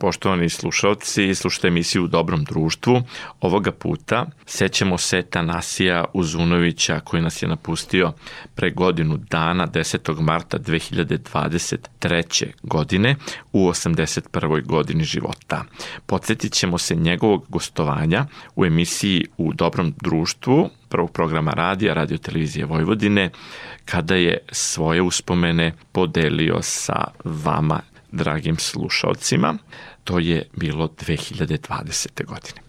Poštovani 0.00 0.48
slušalci, 0.48 1.34
slušate 1.34 1.68
emisiju 1.68 2.04
U 2.04 2.06
dobrom 2.06 2.44
društvu. 2.44 3.02
Ovoga 3.40 3.72
puta 3.72 4.26
sećamo 4.46 4.98
se 4.98 5.22
Tanasija 5.22 6.04
Uzunovića 6.12 7.00
koji 7.00 7.22
nas 7.22 7.42
je 7.42 7.48
napustio 7.48 8.12
pre 8.54 8.70
godinu 8.70 9.16
dana 9.16 9.66
10. 9.66 10.20
marta 10.20 10.58
2023. 10.58 12.46
godine 12.62 13.16
u 13.52 13.68
81. 13.68 14.66
godini 14.66 15.04
života. 15.04 15.64
Podsjetit 16.06 16.52
ćemo 16.52 16.78
se 16.78 16.94
njegovog 16.94 17.46
gostovanja 17.48 18.26
u 18.56 18.64
emisiji 18.64 19.26
U 19.38 19.52
dobrom 19.52 19.94
društvu 20.02 20.70
prvog 20.88 21.12
programa 21.12 21.50
radija, 21.50 21.94
radio 21.94 22.18
televizije 22.18 22.66
Vojvodine, 22.66 23.30
kada 23.84 24.14
je 24.14 24.38
svoje 24.52 25.02
uspomene 25.02 25.72
podelio 25.92 26.58
sa 26.62 27.04
vama 27.24 27.80
dragim 28.12 28.56
slušalcima. 28.58 29.58
To 30.04 30.18
je 30.18 30.48
bilo 30.56 30.88
2020. 30.88 32.24
godine. 32.26 32.60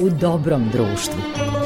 U 0.00 0.10
dobrom 0.10 0.68
društvu. 0.72 1.57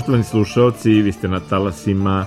Poštovani 0.00 0.24
slušalci, 0.24 1.02
vi 1.02 1.12
ste 1.12 1.28
na 1.28 1.40
talasima 1.40 2.26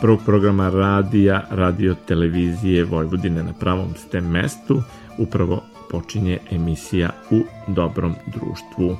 prvog 0.00 0.20
programa 0.24 0.68
radija, 0.68 1.42
radio 1.50 1.94
televizije 2.06 2.84
Vojvodine 2.84 3.42
na 3.42 3.52
pravom 3.52 3.94
ste 3.94 4.20
mestu. 4.20 4.82
Upravo 5.18 5.62
počinje 5.90 6.38
emisija 6.50 7.10
U 7.30 7.42
dobrom 7.68 8.14
društvu. 8.26 8.96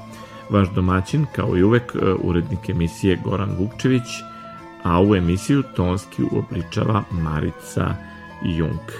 Vaš 0.50 0.68
domaćin, 0.74 1.26
kao 1.36 1.56
i 1.56 1.62
uvek, 1.62 1.94
e, 1.94 1.98
urednik 2.22 2.68
emisije 2.68 3.18
Goran 3.24 3.50
Vukčević, 3.58 4.08
a 4.82 5.02
u 5.02 5.16
emisiju 5.16 5.62
tonski 5.76 6.22
uobličava 6.32 7.02
Marica 7.10 7.94
Jung. 8.44 8.90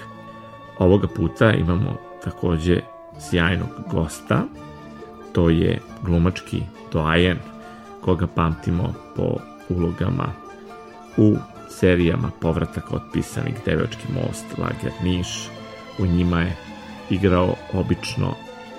Ovoga 0.79 1.07
puta 1.07 1.53
imamo 1.53 1.97
takođe 2.23 2.81
sjajnog 3.19 3.69
gosta, 3.91 4.43
to 5.33 5.49
je 5.49 5.79
glumački 6.03 6.61
doajen 6.93 7.54
koga 8.05 8.27
pamtimo 8.27 8.93
po 9.15 9.37
ulogama 9.69 10.27
u 11.17 11.35
serijama 11.69 12.31
Povratak 12.41 12.93
otpisanih 12.93 13.55
Devački 13.65 14.07
most, 14.13 14.45
Lager 14.57 14.91
Niš. 15.03 15.27
U 15.99 16.05
njima 16.05 16.41
je 16.41 16.55
igrao 17.09 17.55
obično 17.73 18.33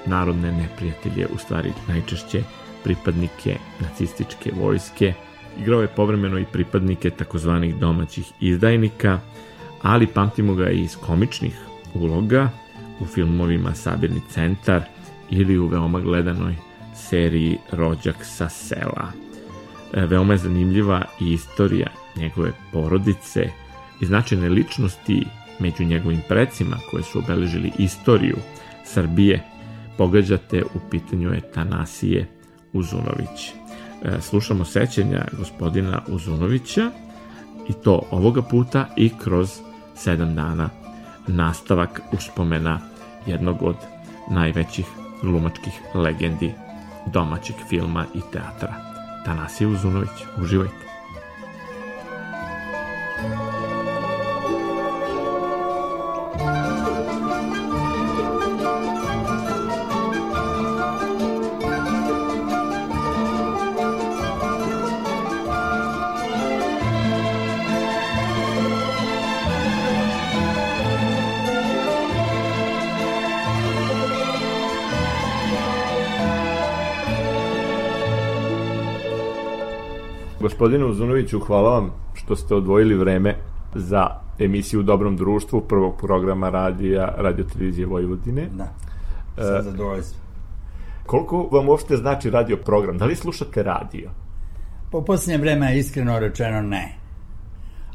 narodne 0.07 0.53
neprijatelje, 0.53 1.27
u 1.35 1.39
stvari 1.39 1.73
najčešće 1.89 2.43
pripadnike 2.85 3.57
nacističke 3.81 4.53
vojske. 4.61 5.15
Igrao 5.61 5.83
je 5.83 5.89
povremeno 5.89 6.39
i 6.39 6.45
pripadnike 6.53 7.11
takozvanih 7.11 7.77
domaćih 7.77 8.33
izdajnika, 8.41 9.21
ali 9.83 10.07
pamtimo 10.07 10.55
ga 10.55 10.71
i 10.71 10.81
iz 10.81 10.97
komičnih 10.97 11.59
uloga 11.95 12.51
u 13.01 13.07
filmovima 13.07 13.75
Sabirni 13.75 14.20
centar 14.31 14.83
ili 15.31 15.59
u 15.59 15.67
veoma 15.67 16.01
gledanoj 16.01 16.55
seriji 16.96 17.58
Rođak 17.73 18.17
sa 18.23 18.48
sela. 18.48 19.12
E, 19.92 20.07
veoma 20.07 20.33
je 20.33 20.39
zanimljiva 20.39 21.02
i 21.20 21.33
istorija 21.33 21.86
njegove 22.17 22.52
porodice 22.73 23.51
i 24.01 24.07
značajne 24.07 24.48
ličnosti 24.48 25.27
među 25.58 25.85
njegovim 25.85 26.20
precima 26.29 26.77
koje 26.90 27.02
su 27.02 27.18
obeležili 27.18 27.73
istoriju 27.79 28.36
Srbije. 28.85 29.45
Pogađate, 29.98 30.62
u 30.62 30.90
pitanju 30.90 31.33
je 31.33 31.52
Tanasije 31.55 32.29
Uzunović. 32.73 33.52
E, 34.02 34.20
slušamo 34.20 34.64
sećenja 34.64 35.24
gospodina 35.39 36.02
Uzunovića 36.08 36.90
i 37.68 37.73
to 37.73 38.02
ovoga 38.11 38.42
puta 38.42 38.89
i 38.96 39.11
kroz 39.24 39.51
sedam 39.95 40.35
dana 40.35 40.70
nastavak 41.27 42.01
uspomena 42.12 42.80
jednog 43.27 43.62
od 43.62 43.77
najvećih 44.30 44.86
glumačkih 45.23 45.73
legendi 45.95 46.66
domaćeg 47.06 47.56
filma 47.68 48.05
i 48.14 48.20
teatra. 48.33 48.74
Tanasije 49.24 49.68
Uzunović. 49.68 50.24
Uživajte. 50.42 50.86
Gospodine 80.67 80.91
Uzunoviću, 80.91 81.41
hvala 81.41 81.71
vam 81.71 81.91
što 82.15 82.37
ste 82.37 82.55
odvojili 82.55 82.95
vreme 82.95 83.35
za 83.75 84.07
emisiju 84.39 84.81
u 84.81 84.83
Dobrom 84.83 85.17
društvu 85.17 85.61
prvog 85.61 85.97
programa 85.99 86.51
radija 86.51 87.15
Radio 87.17 87.45
Televizije 87.45 87.87
Vojvodine. 87.87 88.49
Da, 88.55 88.69
sa 89.37 89.63
zadovoljstvom. 89.63 90.23
Koliko 91.07 91.49
vam 91.53 91.69
uopšte 91.69 91.97
znači 91.97 92.31
radio 92.31 92.57
program? 92.57 92.99
Da 92.99 93.05
li 93.05 93.15
slušate 93.15 93.63
radio? 93.63 94.11
Po 94.91 95.05
posljednje 95.05 95.39
vreme 95.39 95.79
iskreno 95.79 96.19
rečeno 96.19 96.61
ne. 96.61 96.95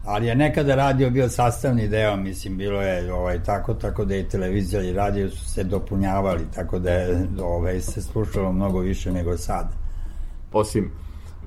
Ali 0.05 0.27
je 0.27 0.35
nekada 0.35 0.75
radio 0.75 1.09
bio 1.09 1.29
sastavni 1.29 1.87
deo, 1.87 2.15
mislim, 2.15 2.57
bilo 2.57 2.81
je 2.81 3.13
ovaj, 3.13 3.43
tako, 3.43 3.73
tako 3.73 4.05
da 4.05 4.15
i 4.15 4.29
televizija 4.29 4.83
i 4.83 4.93
radio 4.93 5.29
su 5.29 5.49
se 5.49 5.63
dopunjavali, 5.63 6.43
tako 6.55 6.79
da 6.79 6.91
je 6.91 7.27
ovaj, 7.41 7.81
se 7.81 8.01
slušalo 8.01 8.51
mnogo 8.51 8.79
više 8.79 9.11
nego 9.11 9.37
sad. 9.37 9.67
Osim 10.53 10.91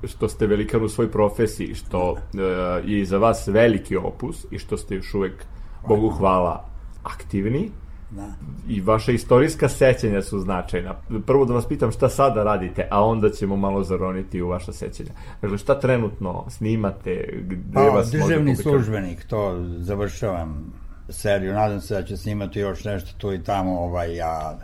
što 0.03 0.29
ste 0.29 0.47
velikan 0.47 0.83
u 0.83 0.89
svoj 0.89 1.11
profesiji, 1.11 1.75
što 1.75 2.11
uh, 2.11 2.17
je 2.85 3.01
iza 3.01 3.17
vas 3.17 3.47
veliki 3.47 3.97
opus 3.97 4.45
i 4.51 4.59
što 4.59 4.77
ste 4.77 4.95
još 4.95 5.13
uvek, 5.13 5.45
Bogu 5.87 6.09
hvala, 6.09 6.65
aktivni. 7.03 7.71
Da. 8.11 8.27
I 8.67 8.81
vaša 8.81 9.11
istorijska 9.11 9.69
sećanja 9.69 10.21
su 10.21 10.39
značajna. 10.39 10.95
Prvo 11.25 11.45
da 11.45 11.53
vas 11.53 11.65
pitam 11.65 11.91
šta 11.91 12.09
sada 12.09 12.43
radite, 12.43 12.87
a 12.91 13.05
onda 13.05 13.29
ćemo 13.29 13.55
malo 13.55 13.83
zaroniti 13.83 14.41
u 14.41 14.47
vaša 14.47 14.73
sećanja. 14.73 15.09
Dakle, 15.41 15.57
šta 15.57 15.79
trenutno 15.79 16.45
snimate? 16.49 17.39
Gde 17.41 17.73
pa, 17.73 17.81
vas 17.81 18.11
državni 18.11 18.55
službenik, 18.55 19.25
to 19.25 19.65
završavam 19.77 20.73
seriju. 21.09 21.53
Nadam 21.53 21.81
se 21.81 21.93
da 21.93 22.03
će 22.03 22.17
snimati 22.17 22.59
još 22.59 22.83
nešto 22.83 23.17
tu 23.17 23.33
i 23.33 23.43
tamo, 23.43 23.79
ovaj, 23.79 24.15
ja 24.15 24.57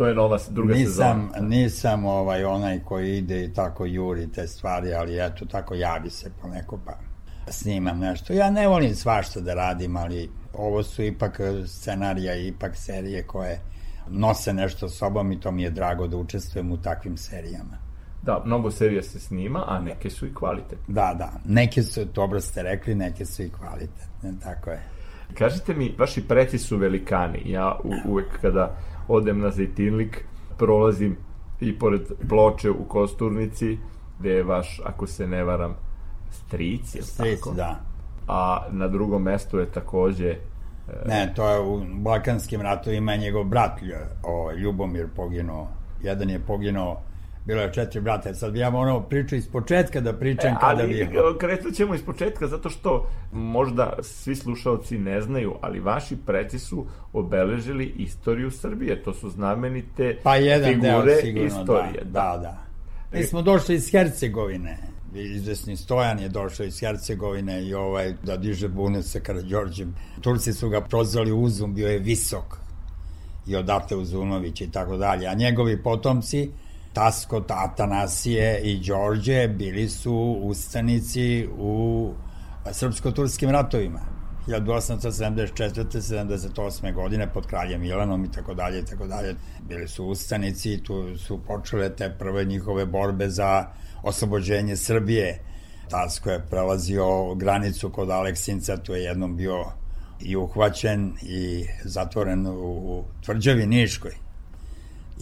To 0.00 0.06
je 0.06 0.14
nova 0.14 0.38
druga 0.50 0.74
nisam, 0.74 1.28
sezona. 1.32 1.48
Nisam 1.48 2.04
ovaj 2.04 2.44
onaj 2.44 2.80
koji 2.84 3.16
ide 3.18 3.44
i 3.44 3.52
tako 3.52 3.86
juri 3.86 4.32
te 4.32 4.46
stvari, 4.46 4.94
ali 4.94 5.26
eto, 5.26 5.44
tako 5.44 5.74
javi 5.74 6.10
se 6.10 6.30
poneko 6.42 6.78
pa 6.86 6.92
snimam 7.52 7.98
nešto. 7.98 8.32
Ja 8.32 8.50
ne 8.50 8.68
volim 8.68 8.94
svašta 8.94 9.40
da 9.40 9.54
radim, 9.54 9.96
ali 9.96 10.30
ovo 10.52 10.82
su 10.82 11.02
ipak 11.02 11.40
scenarija 11.66 12.34
i 12.34 12.46
ipak 12.46 12.76
serije 12.76 13.22
koje 13.22 13.60
nose 14.08 14.52
nešto 14.52 14.88
sobom 14.88 15.32
i 15.32 15.40
to 15.40 15.52
mi 15.52 15.62
je 15.62 15.70
drago 15.70 16.06
da 16.06 16.16
učestvujem 16.16 16.72
u 16.72 16.76
takvim 16.76 17.16
serijama. 17.16 17.78
Da, 18.22 18.42
mnogo 18.46 18.70
serija 18.70 19.02
se 19.02 19.20
snima, 19.20 19.64
a 19.68 19.80
neke 19.80 20.10
su 20.10 20.26
i 20.26 20.34
kvalitetne. 20.34 20.94
Da, 20.94 21.14
da. 21.18 21.32
Neke 21.44 21.82
su, 21.82 22.04
dobro 22.04 22.40
ste 22.40 22.62
rekli, 22.62 22.94
neke 22.94 23.26
su 23.26 23.42
i 23.42 23.50
kvalitetne, 23.50 24.32
tako 24.42 24.70
je. 24.70 24.82
Kažite 25.38 25.74
mi, 25.74 25.94
vaši 25.98 26.28
preci 26.28 26.58
su 26.58 26.76
velikani. 26.76 27.42
Ja 27.46 27.78
u, 27.84 28.10
uvek 28.10 28.40
kada 28.40 28.76
odem 29.10 29.40
na 29.40 29.50
Zejtinlik, 29.50 30.24
prolazim 30.58 31.16
i 31.60 31.78
pored 31.78 32.02
ploče 32.28 32.70
u 32.70 32.84
Kosturnici, 32.84 33.78
gde 34.18 34.30
je 34.30 34.42
vaš, 34.42 34.80
ako 34.84 35.06
se 35.06 35.26
ne 35.26 35.44
varam, 35.44 35.74
stric, 36.30 36.94
je 36.94 37.02
stric, 37.02 37.38
tako? 37.40 37.54
da. 37.54 37.80
A 38.28 38.66
na 38.70 38.88
drugom 38.88 39.22
mestu 39.22 39.58
je 39.58 39.66
takođe 39.66 40.28
e, 40.28 40.38
Ne, 41.06 41.32
to 41.36 41.48
je 41.48 41.60
u 41.60 41.84
Balkanskim 41.94 42.60
ratovima 42.60 43.16
njegov 43.16 43.44
brat 43.44 43.80
o, 44.22 44.52
Ljubomir 44.52 45.08
poginuo. 45.16 45.68
Jedan 46.02 46.30
je 46.30 46.38
poginuo 46.38 47.00
bilo 47.44 47.62
je 47.62 47.72
četiri 47.72 48.00
brata. 48.00 48.34
Sad 48.34 48.56
ja 48.56 48.70
morao 48.70 49.00
priču 49.00 49.36
iz 49.36 49.48
početka 49.48 50.00
da 50.00 50.12
pričam 50.12 50.52
e, 50.52 50.56
kada 50.60 50.86
bi... 50.86 51.08
Ali 51.24 51.38
krenut 51.38 51.74
ćemo 51.74 51.94
iz 51.94 52.02
početka, 52.02 52.46
zato 52.46 52.70
što 52.70 53.06
možda 53.32 53.92
svi 54.02 54.36
slušalci 54.36 54.98
ne 54.98 55.20
znaju, 55.20 55.54
ali 55.60 55.80
vaši 55.80 56.16
preci 56.26 56.58
su 56.58 56.86
obeležili 57.12 57.94
istoriju 57.96 58.50
Srbije. 58.50 59.02
To 59.02 59.14
su 59.14 59.30
znamenite 59.30 60.16
pa 60.22 60.36
jedan 60.36 60.74
figure 60.74 61.02
deo, 61.04 61.20
sigurno, 61.20 61.46
istorije. 61.46 62.04
Da, 62.04 62.10
da. 62.10 62.38
da. 62.42 63.18
Mi 63.18 63.24
smo 63.24 63.42
došli 63.42 63.74
iz 63.74 63.90
Hercegovine. 63.90 64.78
Izvesni 65.14 65.76
Stojan 65.76 66.18
je 66.18 66.28
došao 66.28 66.66
iz 66.66 66.80
Hercegovine 66.80 67.64
i 67.64 67.74
ovaj 67.74 68.14
da 68.22 68.36
diže 68.36 68.68
bune 68.68 69.02
sa 69.02 69.20
Karadžorđem. 69.20 69.94
Turci 70.20 70.52
su 70.52 70.68
ga 70.68 70.80
prozvali 70.80 71.32
Uzum, 71.32 71.74
bio 71.74 71.88
je 71.88 71.98
visok 71.98 72.58
i 73.46 73.56
odate 73.56 73.96
Uzunović 73.96 74.60
i 74.60 74.70
tako 74.70 74.96
dalje. 74.96 75.26
A 75.26 75.34
njegovi 75.34 75.82
potomci 75.82 76.50
Tasko, 76.92 77.44
Atanasije 77.48 78.60
i 78.62 78.80
Đorđe 78.86 79.48
bili 79.48 79.88
su 79.88 80.38
ustanici 80.42 81.48
u 81.58 82.12
srpsko-turskim 82.72 83.50
ratovima. 83.50 84.00
1874. 84.46 86.00
78. 86.00 86.94
godine 86.94 87.32
pod 87.32 87.46
kraljem 87.46 87.80
Milanom 87.80 88.24
i 88.24 88.32
tako 88.32 88.54
dalje 88.54 88.78
i 88.78 88.84
tako 88.84 89.06
dalje. 89.06 89.34
Bili 89.68 89.88
su 89.88 90.04
ustanici 90.04 90.82
tu 90.82 91.18
su 91.18 91.40
počele 91.46 91.96
te 91.96 92.14
prve 92.18 92.44
njihove 92.44 92.86
borbe 92.86 93.28
za 93.28 93.66
oslobođenje 94.02 94.76
Srbije. 94.76 95.38
Tasko 95.90 96.30
je 96.30 96.46
prelazio 96.50 97.34
granicu 97.34 97.90
kod 97.90 98.10
Aleksinca, 98.10 98.76
tu 98.76 98.94
je 98.94 99.02
jednom 99.02 99.36
bio 99.36 99.64
i 100.20 100.36
uhvaćen 100.36 101.12
i 101.22 101.66
zatvoren 101.84 102.46
u 102.46 103.04
tvrđavi 103.24 103.66
Niškoj 103.66 104.29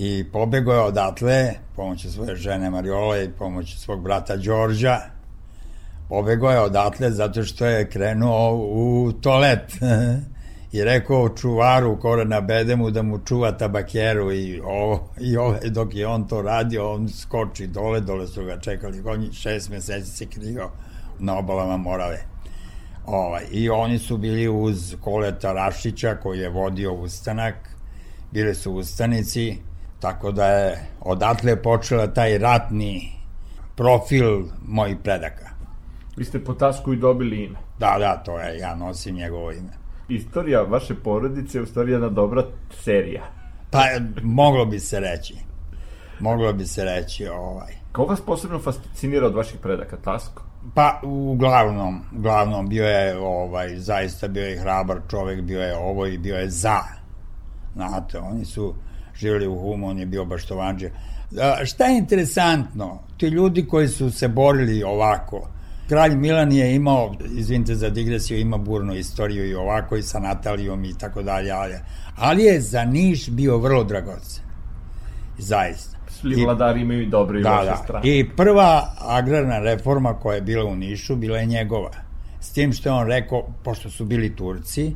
i 0.01 0.25
pobegao 0.33 0.75
je 0.75 0.81
odatle 0.81 1.55
pomoću 1.77 2.13
svoje 2.13 2.37
žene 2.37 2.71
Mariole 2.71 3.25
i 3.25 3.31
pomoću 3.31 3.79
svog 3.79 4.03
brata 4.03 4.37
Đorđa. 4.37 4.99
Pobegao 6.09 6.51
je 6.51 6.61
odatle 6.61 7.11
zato 7.11 7.43
što 7.43 7.67
je 7.67 7.91
krenuo 7.91 8.55
u 8.55 9.13
toalet 9.13 9.73
i 10.73 10.85
rekao 10.85 11.29
čuvaru 11.29 12.01
kore 12.01 12.25
na 12.25 12.41
bedemu 12.41 12.91
da 12.91 13.03
mu 13.03 13.19
čuva 13.19 13.53
tabakeru 13.53 14.33
i, 14.33 14.61
ovo, 14.61 15.09
i 15.21 15.37
ove, 15.37 15.61
dok 15.71 15.95
je 15.95 16.07
on 16.07 16.29
to 16.29 16.43
radio 16.43 16.93
on 16.93 17.09
skoči 17.09 17.67
dole, 17.67 18.01
dole 18.01 18.27
su 18.27 18.45
ga 18.45 18.61
čekali. 18.61 19.03
On 19.07 19.33
šest 19.33 19.71
meseci 19.71 20.11
se 20.11 20.27
krigao 20.27 20.71
na 21.19 21.39
obalama 21.39 21.77
Morave. 21.77 22.25
Ovaj, 23.07 23.45
i 23.53 23.71
oni 23.71 23.99
su 23.99 24.17
bili 24.17 24.49
uz 24.49 24.97
Koleta 25.01 25.53
Rašića 25.53 26.15
koji 26.15 26.39
je 26.39 26.49
vodio 26.49 26.93
ustanak. 26.93 27.55
Bili 28.33 28.55
su 28.55 28.73
ustanici 28.73 29.68
Tako 30.01 30.33
da 30.33 30.47
je 30.47 30.87
odatle 31.01 31.63
počela 31.63 32.07
taj 32.07 32.39
ratni 32.39 33.13
profil 33.77 34.43
mojih 34.67 34.97
predaka. 35.03 35.51
Vi 36.17 36.25
ste 36.25 36.45
po 36.45 36.55
tasku 36.55 36.93
i 36.93 36.97
dobili 36.97 37.45
ime. 37.45 37.59
Da, 37.79 37.97
da, 37.99 38.23
to 38.25 38.39
je, 38.39 38.59
ja 38.59 38.75
nosim 38.75 39.15
njegovo 39.15 39.53
ime. 39.53 39.73
Istorija 40.09 40.63
vaše 40.63 40.95
porodice 40.95 41.59
je 41.59 41.63
u 41.63 41.67
stvari 41.67 41.93
jedna 41.93 42.09
dobra 42.09 42.45
serija. 42.71 43.23
Pa, 43.71 43.85
moglo 44.23 44.65
bi 44.65 44.81
se 44.81 45.01
reći. 45.01 45.35
Moglo 46.21 46.53
bi 46.53 46.67
se 46.67 46.85
reći, 46.85 47.29
ovaj. 47.29 47.73
Ko 47.93 48.05
vas 48.05 48.21
posebno 48.21 48.59
fascinira 48.59 49.27
od 49.27 49.35
vaših 49.35 49.61
predaka, 49.61 49.97
Tasko? 49.97 50.43
Pa, 50.75 51.01
uglavnom, 51.03 52.03
uglavnom 52.17 52.69
bio 52.69 52.87
je, 52.87 53.19
ovaj, 53.19 53.77
zaista 53.77 54.29
bio 54.29 54.47
je 54.47 54.61
hrabar 54.61 55.01
čovek, 55.11 55.41
bio 55.41 55.61
je 55.61 55.77
ovo 55.77 56.07
i 56.07 56.19
bio 56.19 56.37
je 56.37 56.51
za. 56.51 56.81
Znate, 57.75 58.19
oni 58.19 58.45
su, 58.45 58.75
živjeli 59.19 59.47
u 59.47 59.59
Humu, 59.59 59.89
on 59.89 59.99
je 59.99 60.07
bio 60.07 60.25
baštovanđe. 60.25 60.91
Šta 61.65 61.85
je 61.85 61.99
interesantno? 61.99 62.99
Ti 63.17 63.27
ljudi 63.27 63.67
koji 63.67 63.89
su 63.89 64.11
se 64.11 64.29
borili 64.29 64.83
ovako, 64.83 65.49
Kralj 65.89 66.17
Milan 66.17 66.53
je 66.53 66.75
imao, 66.75 67.15
izvinite 67.37 67.75
za 67.75 67.91
digresiju, 67.91 68.39
ima 68.39 68.57
burnu 68.57 68.95
istoriju 68.95 69.51
i 69.51 69.55
ovako 69.55 69.97
i 69.97 70.03
sa 70.03 70.19
Natalijom 70.19 70.85
i 70.85 70.99
tako 70.99 71.23
dalje, 71.23 71.51
ali, 71.51 71.75
ali 72.17 72.43
je 72.43 72.61
za 72.61 72.85
Niš 72.85 73.31
bio 73.31 73.59
vrlo 73.59 73.85
dragocen. 73.85 74.45
Zaista. 75.39 75.99
Svi 76.09 76.45
vladari 76.45 76.81
imaju 76.81 77.03
i 77.03 77.07
dobre 77.07 77.41
i 77.41 77.43
da, 77.43 77.57
loše 77.57 77.71
da. 77.71 77.77
strane. 77.77 78.09
I 78.09 78.29
prva 78.37 78.95
agrarna 78.99 79.59
reforma 79.59 80.15
koja 80.15 80.35
je 80.35 80.43
bila 80.43 80.65
u 80.65 80.77
Nišu 80.77 81.17
bila 81.17 81.39
je 81.39 81.47
njegova. 81.47 81.91
S 82.41 82.53
tim 82.53 82.73
što 82.73 82.89
je 82.89 82.93
on 82.93 83.07
rekao, 83.07 83.47
pošto 83.65 83.91
su 83.91 84.05
bili 84.05 84.37
Turci, 84.37 84.95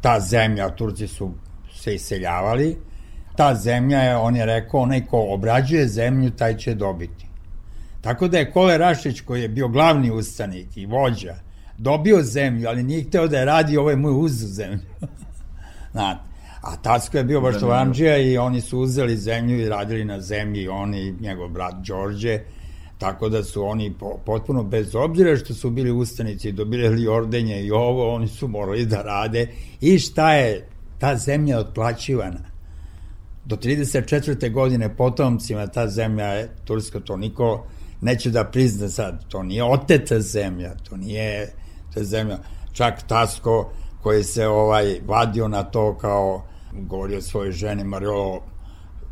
ta 0.00 0.20
zemlja, 0.20 0.70
Turci 0.70 1.06
su 1.06 1.30
se 1.74 1.94
iseljavali, 1.94 2.76
ta 3.36 3.54
zemlja 3.54 3.98
je, 3.98 4.16
on 4.16 4.36
je 4.36 4.46
rekao, 4.46 4.80
onaj 4.80 5.06
ko 5.06 5.26
obrađuje 5.34 5.88
zemlju, 5.88 6.30
taj 6.30 6.56
će 6.56 6.74
dobiti. 6.74 7.26
Tako 8.00 8.28
da 8.28 8.38
je 8.38 8.50
Kole 8.50 8.78
Rašić, 8.78 9.20
koji 9.20 9.42
je 9.42 9.48
bio 9.48 9.68
glavni 9.68 10.10
ustanik 10.10 10.76
i 10.76 10.86
vođa, 10.86 11.34
dobio 11.78 12.22
zemlju, 12.22 12.68
ali 12.68 12.82
nije 12.82 13.04
hteo 13.04 13.28
da 13.28 13.38
je 13.38 13.44
radi, 13.44 13.76
ovo 13.76 13.90
je 13.90 13.96
moj 13.96 14.12
uzu 14.24 14.46
zemlju. 14.46 14.80
Znate. 15.92 16.20
A 16.62 16.76
Tacko 16.76 17.18
je 17.18 17.24
bio 17.24 17.40
Baštovanđija 17.40 18.18
i 18.18 18.38
oni 18.38 18.60
su 18.60 18.78
uzeli 18.78 19.16
zemlju 19.16 19.60
i 19.60 19.68
radili 19.68 20.04
na 20.04 20.20
zemlji, 20.20 20.68
oni 20.68 21.00
i 21.00 21.14
njegov 21.20 21.48
brat 21.48 21.74
Đorđe, 21.86 22.40
tako 22.98 23.28
da 23.28 23.42
su 23.44 23.64
oni 23.64 23.94
potpuno 24.26 24.62
bez 24.62 24.94
obzira 24.94 25.36
što 25.36 25.54
su 25.54 25.70
bili 25.70 25.90
ustanici 25.90 26.48
i 26.48 26.52
dobili 26.52 27.08
ordenje 27.08 27.62
i 27.62 27.70
ovo, 27.70 28.14
oni 28.14 28.28
su 28.28 28.48
morali 28.48 28.86
da 28.86 29.02
rade 29.02 29.46
i 29.80 29.98
šta 29.98 30.34
je 30.34 30.68
ta 30.98 31.16
zemlja 31.16 31.58
otplaćivana 31.58 32.51
do 33.44 33.56
34. 33.56 34.52
godine 34.52 34.96
potomcima 34.96 35.66
ta 35.66 35.88
zemlja 35.88 36.26
je, 36.26 36.48
Turska 36.64 37.00
to 37.00 37.16
niko 37.16 37.66
neće 38.00 38.30
da 38.30 38.44
prizna 38.44 38.88
sad, 38.88 39.28
to 39.28 39.42
nije 39.42 39.64
oteta 39.64 40.20
zemlja, 40.20 40.74
to 40.74 40.96
nije 40.96 41.52
to 41.94 42.04
zemlja, 42.04 42.38
čak 42.72 43.02
Tasko 43.02 43.72
koji 44.02 44.24
se 44.24 44.46
ovaj 44.46 45.00
vadio 45.06 45.48
na 45.48 45.62
to 45.62 45.98
kao 45.98 46.44
govorio 46.72 47.20
svojoj 47.20 47.52
ženi 47.52 47.84
Mario 47.84 48.40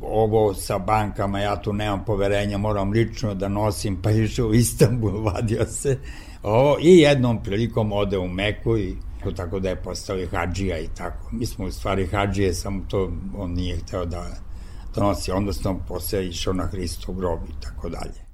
ovo 0.03 0.55
sa 0.55 0.79
bankama, 0.79 1.41
ja 1.41 1.63
tu 1.63 1.73
nemam 1.73 2.05
poverenja, 2.05 2.59
moram 2.59 2.91
lično 2.91 3.35
da 3.35 3.49
nosim, 3.49 4.03
pa 4.03 4.11
išao 4.11 4.47
u 4.47 4.55
Istanbul, 4.55 5.23
vadio 5.33 5.67
se. 5.67 5.99
Ovo, 6.43 6.77
I 6.81 6.99
jednom 6.99 7.43
prilikom 7.43 7.93
ode 7.93 8.19
u 8.19 8.29
Meku 8.29 8.79
i 8.79 8.97
tako 9.37 9.61
da 9.61 9.69
je 9.69 9.83
postao 9.83 10.19
i 10.19 10.27
hađija 10.27 10.79
i 10.79 10.89
tako. 10.89 11.29
Mi 11.33 11.47
smo 11.47 11.65
u 11.65 11.71
stvari 11.71 12.07
hađije, 12.07 12.55
samo 12.55 12.85
to 12.89 13.13
on 13.37 13.53
nije 13.53 13.77
hteo 13.77 14.05
da, 14.05 14.27
nosi, 14.97 15.33
onda 15.33 15.53
sam 15.53 15.85
posle 15.89 16.27
išao 16.27 16.53
na 16.53 16.67
Hristov 16.67 17.15
grob 17.15 17.41
i 17.49 17.61
tako 17.63 17.89
dalje. 17.89 18.31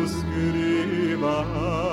Vaši 0.00 1.89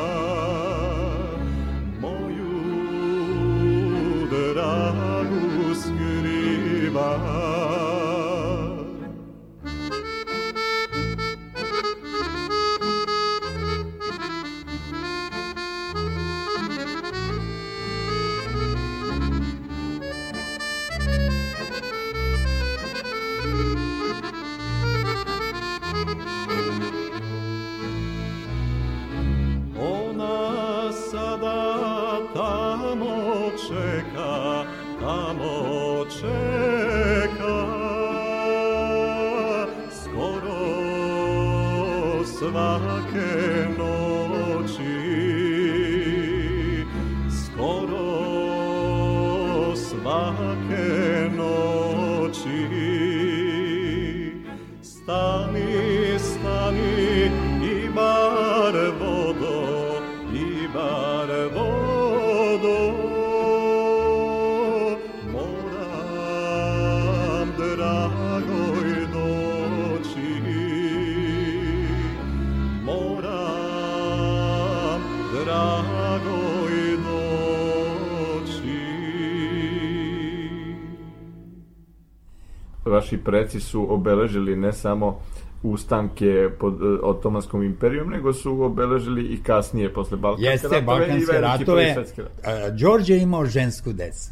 preci 83.27 83.60
su 83.60 83.93
obeležili 83.93 84.55
ne 84.55 84.74
samo 84.74 85.19
ustanke 85.63 86.50
pod 86.60 86.81
uh, 86.81 87.00
Otomanskom 87.03 87.63
imperijom, 87.63 88.10
nego 88.10 88.34
su 88.34 88.63
obeležili 88.63 89.25
i 89.25 89.43
kasnije, 89.43 89.93
posle 89.93 90.17
Balkanske 90.17 90.46
Jeste, 90.46 90.67
ratove 90.67 90.81
Balkanske 90.81 91.38
i 91.38 91.41
ratove. 91.41 91.96
ratove. 91.96 92.72
Đorđe 92.72 93.13
je 93.13 93.22
imao 93.22 93.46
žensku 93.46 93.93
decu. 93.93 94.31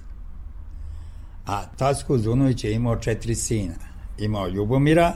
A 1.45 1.65
Tasko 1.77 2.17
Zunović 2.17 2.63
je 2.63 2.73
imao 2.73 2.95
četiri 2.95 3.35
sina. 3.35 3.73
Imao 4.19 4.47
Ljubomira, 4.47 5.13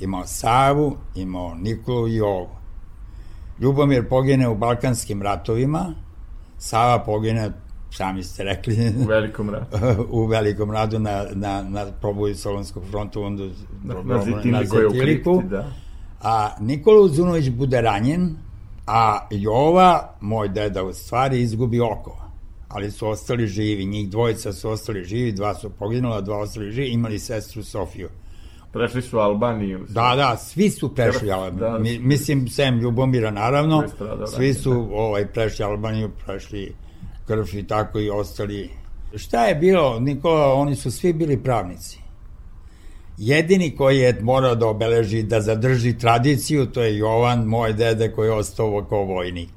imao 0.00 0.26
Savu, 0.26 0.96
imao 1.14 1.54
Nikolu 1.54 2.08
i 2.08 2.14
Jovu. 2.14 2.48
Ljubomir 3.60 4.08
pogine 4.08 4.48
u 4.48 4.54
Balkanskim 4.54 5.22
ratovima, 5.22 5.94
Sava 6.58 7.04
pogine 7.04 7.52
sami 7.96 8.22
ste 8.22 8.44
rekli. 8.44 8.92
U 9.04 9.08
velikom 9.08 9.50
radu. 9.50 9.66
u 10.18 10.26
velikom 10.26 10.70
radu 10.70 10.98
na, 10.98 11.24
na, 11.34 11.62
na 11.62 11.86
proboju 12.00 12.34
Solonskog 12.36 12.84
fronta, 12.90 13.20
onda 13.20 13.44
na, 13.84 13.94
na, 14.04 14.22
Zetiliku, 14.24 14.48
na 14.48 14.64
Zetiliku. 14.64 15.42
Da. 15.50 15.70
A 16.22 16.56
Nikola 16.60 17.00
Uzunović 17.00 17.50
bude 17.50 17.80
ranjen, 17.80 18.36
a 18.86 19.28
Jova, 19.30 20.16
moj 20.20 20.48
deda, 20.48 20.84
u 20.84 20.92
stvari 20.92 21.40
izgubi 21.40 21.80
oko. 21.80 22.20
Ali 22.68 22.90
su 22.90 23.08
ostali 23.08 23.46
živi, 23.46 23.84
njih 23.84 24.10
dvojica 24.10 24.52
su 24.52 24.70
ostali 24.70 25.04
živi, 25.04 25.32
dva 25.32 25.54
su 25.54 25.70
poginula, 25.70 26.20
dva 26.20 26.38
ostali 26.38 26.72
živi, 26.72 26.88
imali 26.88 27.18
sestru 27.18 27.62
Sofiju. 27.62 28.08
Prešli 28.72 29.02
su 29.02 29.18
Albaniju. 29.18 29.86
Da, 29.88 30.14
da, 30.16 30.36
svi 30.36 30.70
su 30.70 30.94
prešli 30.94 31.32
Albaniju. 31.32 31.60
Da, 31.60 31.78
Mi, 31.78 31.98
mislim, 31.98 32.48
sem 32.48 32.78
Ljubomira, 32.78 33.30
naravno, 33.30 33.84
svi 34.36 34.54
su 34.54 34.70
da. 34.70 34.94
ovaj, 34.94 35.26
prešli 35.26 35.64
Albaniju, 35.64 36.10
prešli 36.26 36.74
krv 37.26 37.44
i 37.52 37.66
tako 37.66 38.00
i 38.00 38.10
ostali. 38.10 38.70
Šta 39.16 39.46
je 39.46 39.54
bilo, 39.54 40.00
Nikola, 40.00 40.54
oni 40.54 40.76
su 40.76 40.90
svi 40.90 41.12
bili 41.12 41.42
pravnici. 41.42 41.98
Jedini 43.18 43.76
koji 43.76 43.98
je 43.98 44.18
morao 44.22 44.54
da 44.54 44.66
obeleži, 44.66 45.22
da 45.22 45.40
zadrži 45.40 45.98
tradiciju, 45.98 46.66
to 46.66 46.82
je 46.82 46.98
Jovan, 46.98 47.44
moj 47.44 47.72
dede 47.72 48.12
koji 48.12 48.28
je 48.28 48.32
ostao 48.32 48.86
kao 48.88 49.04
vojnik. 49.04 49.50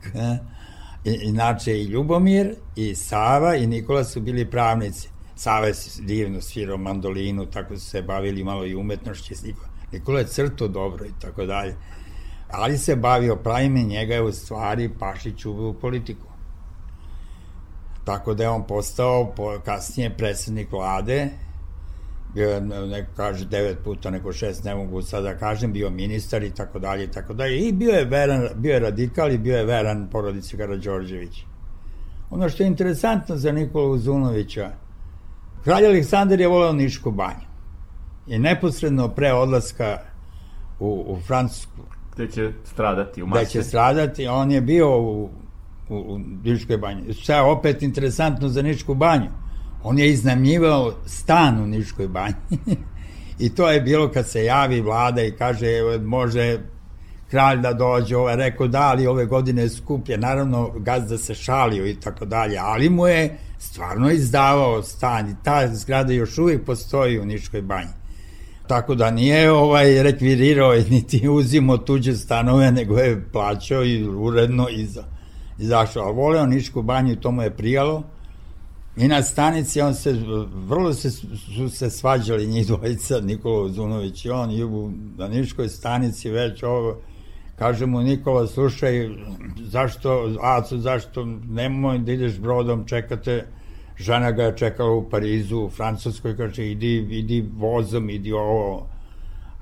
I, 1.05 1.19
inače 1.23 1.79
i 1.79 1.83
Ljubomir, 1.83 2.55
i 2.75 2.95
Sava, 2.95 3.55
i 3.55 3.67
Nikola 3.67 4.03
su 4.03 4.21
bili 4.21 4.49
pravnici. 4.49 5.09
Sava 5.35 5.67
je 5.67 5.73
divno 5.99 6.41
svirao 6.41 6.77
mandolinu, 6.77 7.45
tako 7.45 7.77
su 7.77 7.85
se 7.85 8.01
bavili 8.01 8.43
malo 8.43 8.65
i 8.65 8.75
umetnošće. 8.75 9.33
Nikola, 9.43 9.67
Nikola 9.91 10.19
je 10.19 10.27
crto 10.27 10.67
dobro 10.67 11.05
i 11.05 11.11
tako 11.21 11.45
dalje. 11.45 11.75
Ali 12.51 12.77
se 12.77 12.95
bavio 12.95 13.35
pravime, 13.35 13.83
njega 13.83 14.13
je 14.13 14.21
u 14.21 14.31
stvari 14.31 14.89
Pašić 14.99 15.45
u 15.45 15.75
politiku. 15.81 16.26
Tako 18.07 18.33
da 18.33 18.43
je 18.43 18.49
on 18.49 18.63
postao 18.67 19.33
po, 19.35 19.59
kasnije 19.65 20.17
predsednik 20.17 20.71
vlade, 20.71 21.29
bio 22.33 22.59
neko 22.59 23.11
kaže, 23.15 23.45
devet 23.45 23.77
puta, 23.83 24.09
neko 24.09 24.33
šest, 24.33 24.63
ne 24.63 24.75
mogu 24.75 25.01
sada 25.01 25.33
da 25.33 25.37
kažem, 25.37 25.73
bio 25.73 25.89
ministar 25.89 26.43
i 26.43 26.49
tako 26.49 26.79
dalje 26.79 27.03
i 27.03 27.11
tako 27.11 27.33
dalje. 27.33 27.57
I 27.59 27.71
bio 27.71 27.91
je, 27.91 28.05
veran, 28.05 28.47
bio 28.55 28.73
je 28.73 28.79
radikal 28.79 29.31
i 29.31 29.37
bio 29.37 29.57
je 29.57 29.65
veran 29.65 30.07
porodici 30.11 30.57
Karadžorđević. 30.57 31.43
Ono 32.29 32.49
što 32.49 32.63
je 32.63 32.67
interesantno 32.67 33.35
za 33.37 33.51
Nikolu 33.51 33.91
Uzunovića, 33.91 34.71
kralj 35.63 35.85
Aleksandar 35.85 36.39
je 36.39 36.47
voleo 36.47 36.73
Nišku 36.73 37.11
banju. 37.11 37.47
I 38.27 38.39
neposredno 38.39 39.09
pre 39.09 39.33
odlaska 39.33 39.97
u, 40.79 41.05
u 41.07 41.17
Francusku, 41.27 41.81
gde 42.15 42.31
će 42.31 42.51
stradati 42.63 43.23
u 43.23 43.27
Marseille. 43.27 43.49
Gde 43.49 43.63
će 43.63 43.67
stradati, 43.67 44.27
on 44.27 44.51
je 44.51 44.61
bio 44.61 44.99
u 44.99 45.29
u, 45.89 45.95
u 45.95 46.19
Niškoj 46.43 46.77
banji. 46.77 47.13
Šta 47.13 47.43
opet 47.43 47.83
interesantno 47.83 48.49
za 48.49 48.61
Nišku 48.61 48.95
banju? 48.95 49.29
On 49.83 49.99
je 49.99 50.09
iznamljivao 50.09 50.93
stan 51.05 51.63
u 51.63 51.67
Niškoj 51.67 52.07
banji. 52.07 52.35
I 53.39 53.55
to 53.55 53.71
je 53.71 53.81
bilo 53.81 54.11
kad 54.11 54.27
se 54.29 54.43
javi 54.43 54.81
vlada 54.81 55.21
i 55.21 55.31
kaže 55.31 55.67
može 56.05 56.59
kralj 57.29 57.59
da 57.59 57.73
dođe, 57.73 58.17
ovaj 58.17 58.35
rekao 58.35 58.67
da, 58.67 58.81
ali 58.81 59.07
ove 59.07 59.25
godine 59.25 59.61
je 59.61 59.69
skuplje, 59.69 60.17
naravno 60.17 60.69
gazda 60.77 61.17
se 61.17 61.35
šalio 61.35 61.87
i 61.87 61.95
tako 61.95 62.25
dalje, 62.25 62.57
ali 62.57 62.89
mu 62.89 63.07
je 63.07 63.37
stvarno 63.59 64.11
izdavao 64.11 64.83
stan 64.83 65.29
i 65.29 65.35
ta 65.43 65.75
zgrada 65.75 66.13
još 66.13 66.37
uvijek 66.37 66.65
postoji 66.65 67.19
u 67.19 67.25
Niškoj 67.25 67.61
banji. 67.61 67.93
Tako 68.67 68.95
da 68.95 69.11
nije 69.11 69.51
ovaj 69.51 70.03
rekvirirao 70.03 70.73
niti 70.89 71.29
uzimo 71.29 71.77
tuđe 71.77 72.15
stanove, 72.15 72.71
nego 72.71 72.97
je 72.97 73.25
plaćao 73.31 73.85
i 73.85 74.07
uredno 74.07 74.69
iza 74.69 75.16
izašao, 75.59 76.03
ali 76.03 76.15
voleo 76.15 76.45
Nišku 76.45 76.81
banju 76.81 77.13
i 77.13 77.19
to 77.21 77.31
mu 77.31 77.41
je 77.41 77.55
prijalo. 77.55 78.03
I 78.97 79.07
na 79.07 79.23
stanici 79.23 79.81
on 79.81 79.95
se, 79.95 80.15
vrlo 80.67 80.93
se, 80.93 81.11
su 81.11 81.69
se 81.69 81.89
svađali 81.89 82.47
njih 82.47 82.67
dvojica, 82.67 83.19
Nikola 83.19 83.69
Zunović 83.69 84.25
i 84.25 84.29
on, 84.29 84.51
i 84.51 84.63
u, 84.63 84.91
Niškoj 85.29 85.69
stanici 85.69 86.29
već 86.29 86.63
ovo, 86.63 86.97
kaže 87.55 87.85
mu 87.85 88.01
Nikola, 88.01 88.47
slušaj, 88.47 89.09
zašto, 89.59 90.35
Aco, 90.41 90.77
zašto 90.77 91.25
nemoj 91.49 91.99
da 91.99 92.11
ideš 92.11 92.39
brodom, 92.39 92.85
čekate, 92.85 93.45
žena 93.97 94.31
ga 94.31 94.43
je 94.43 94.57
čekala 94.57 94.91
u 94.91 95.09
Parizu, 95.09 95.57
u 95.57 95.69
Francuskoj, 95.69 96.37
kaže, 96.37 96.71
idi, 96.71 97.07
idi 97.09 97.49
vozom, 97.57 98.09
idi 98.09 98.31
ovo, 98.31 98.87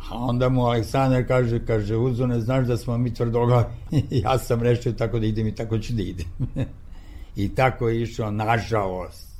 A 0.09 0.17
onda 0.17 0.49
mu 0.49 0.65
Aleksandar 0.65 1.27
kaže, 1.27 1.65
kaže, 1.65 1.95
Uzo, 1.95 2.27
ne 2.27 2.39
znaš 2.39 2.67
da 2.67 2.77
smo 2.77 2.97
mi 2.97 3.13
tvrdoglavi. 3.13 3.65
ja 4.23 4.37
sam 4.37 4.61
rešio 4.61 4.91
tako 4.91 5.19
da 5.19 5.25
idem 5.25 5.47
i 5.47 5.55
tako 5.55 5.79
ću 5.79 5.93
da 5.93 6.01
idem. 6.01 6.27
I 7.35 7.55
tako 7.55 7.89
je 7.89 8.01
išao, 8.01 8.31
nažalost. 8.31 9.35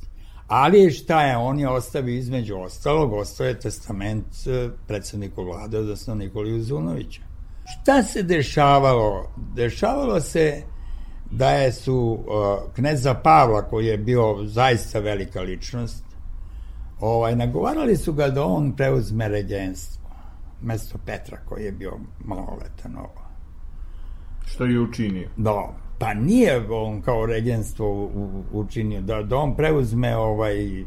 Ali 0.48 0.90
šta 0.90 1.22
je, 1.22 1.36
on 1.36 1.58
je 1.58 1.68
ostavio 1.68 2.14
između 2.14 2.56
ostalog, 2.56 3.12
ostao 3.12 3.46
je 3.46 3.60
testament 3.60 4.26
e, 4.46 4.68
predsedniku 4.86 5.44
vlade, 5.44 5.78
odnosno 5.78 6.14
Nikoli 6.14 6.52
Uzunovića. 6.52 7.22
Šta 7.66 8.02
se 8.02 8.22
dešavalo? 8.22 9.30
Dešavalo 9.54 10.20
se 10.20 10.62
da 11.30 11.50
je 11.50 11.72
su 11.72 11.96
uh, 11.96 12.72
kneza 12.74 13.14
Pavla, 13.14 13.62
koji 13.62 13.86
je 13.86 13.98
bio 13.98 14.44
zaista 14.44 14.98
velika 14.98 15.40
ličnost, 15.40 16.04
ovaj, 17.00 17.36
nagovarali 17.36 17.96
su 17.96 18.12
ga 18.12 18.28
da 18.28 18.44
on 18.44 18.72
preuzme 18.76 19.28
ređenstvo, 19.28 19.95
mesto 20.62 20.98
Petra 21.06 21.38
koji 21.44 21.64
je 21.64 21.72
bio 21.72 21.92
maloletan 22.24 22.96
ovo. 22.96 23.26
Što 24.46 24.64
je 24.64 24.80
učinio? 24.80 25.28
Da, 25.36 25.74
pa 25.98 26.14
nije 26.14 26.70
on 26.70 27.02
kao 27.02 27.26
regenstvo 27.26 28.10
učinio, 28.52 29.00
da, 29.00 29.22
da 29.22 29.36
on 29.36 29.56
preuzme 29.56 30.16
ovaj 30.16 30.84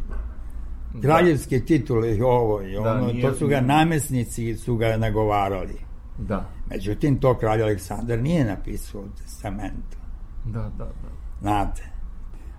kraljevske 1.02 1.60
da. 1.60 1.66
titule 1.66 2.16
i 2.18 2.22
ovo 2.22 2.62
i 2.62 2.74
da, 2.74 2.80
ono, 2.80 3.06
da, 3.06 3.14
nije, 3.14 3.22
to 3.22 3.34
su 3.34 3.48
ga 3.48 3.62
namesnici 3.62 4.56
su 4.56 4.76
ga 4.76 4.98
nagovarali. 4.98 5.76
Da. 6.18 6.50
Međutim, 6.70 7.20
to 7.20 7.38
kralj 7.38 7.64
Aleksandar 7.64 8.20
nije 8.20 8.46
napisao 8.46 9.02
u 9.02 9.10
testamentu. 9.18 9.98
Da, 10.46 10.62
da, 10.78 10.86
da. 10.86 11.10
Znate, 11.42 11.84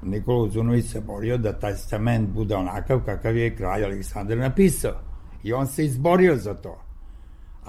Nikola 0.02 0.42
Uzunović 0.42 0.84
se 0.84 1.00
borio 1.00 1.38
da 1.38 1.52
taj 1.52 1.72
testament 1.72 2.28
bude 2.28 2.56
onakav 2.56 3.00
kakav 3.04 3.36
je 3.36 3.56
kralj 3.56 3.84
Aleksandar 3.84 4.38
napisao. 4.38 4.94
I 5.42 5.52
on 5.52 5.66
se 5.66 5.84
izborio 5.84 6.36
za 6.36 6.54
to. 6.54 6.78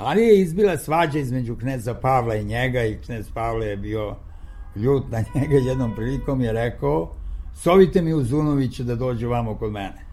Ali 0.04 0.22
je 0.22 0.42
izbila 0.42 0.78
svađa 0.78 1.20
između 1.20 1.56
kneza 1.56 1.94
Pavla 1.94 2.36
i 2.36 2.44
njega 2.44 2.84
i 2.84 2.98
knez 2.98 3.32
Pavle 3.34 3.68
je 3.68 3.78
bio 3.78 4.16
ljut 4.76 5.04
na 5.12 5.24
njega 5.36 5.56
jednom 5.56 5.96
prilikom 5.96 6.42
je 6.42 6.52
rekao 6.52 7.12
sovite 7.56 8.02
mi 8.02 8.14
Uzunovića 8.14 8.84
da 8.84 8.96
dođe 8.96 9.28
vamo 9.28 9.56
kod 9.56 9.72
mene. 9.72 10.06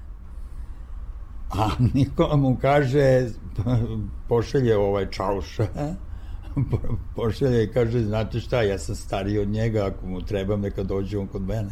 A 1.51 1.69
Nikola 1.95 2.37
mu 2.37 2.57
kaže, 2.61 3.27
pošalje 4.29 4.77
ovaj 4.77 5.11
čauša, 5.11 5.67
pošalje 7.17 7.65
i 7.65 7.73
kaže, 7.73 8.05
znate 8.05 8.41
šta, 8.41 8.63
ja 8.63 8.79
sam 8.79 8.95
stariji 8.95 9.39
od 9.39 9.49
njega, 9.49 9.87
ako 9.87 10.07
mu 10.07 10.23
treba, 10.23 10.57
neka 10.57 10.83
dođe 10.83 11.19
on 11.19 11.27
kod 11.27 11.43
mene. 11.43 11.71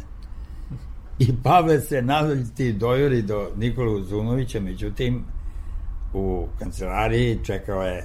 I 1.19 1.33
Pavle 1.43 1.79
se 1.79 2.01
nadalji 2.01 2.73
dojuri 2.73 3.21
do 3.21 3.49
Nikola 3.55 3.91
Uzunovića, 3.91 4.59
međutim, 4.59 5.23
u 6.17 6.47
kancelariji 6.59 7.39
čekao 7.43 7.81
je 7.81 8.03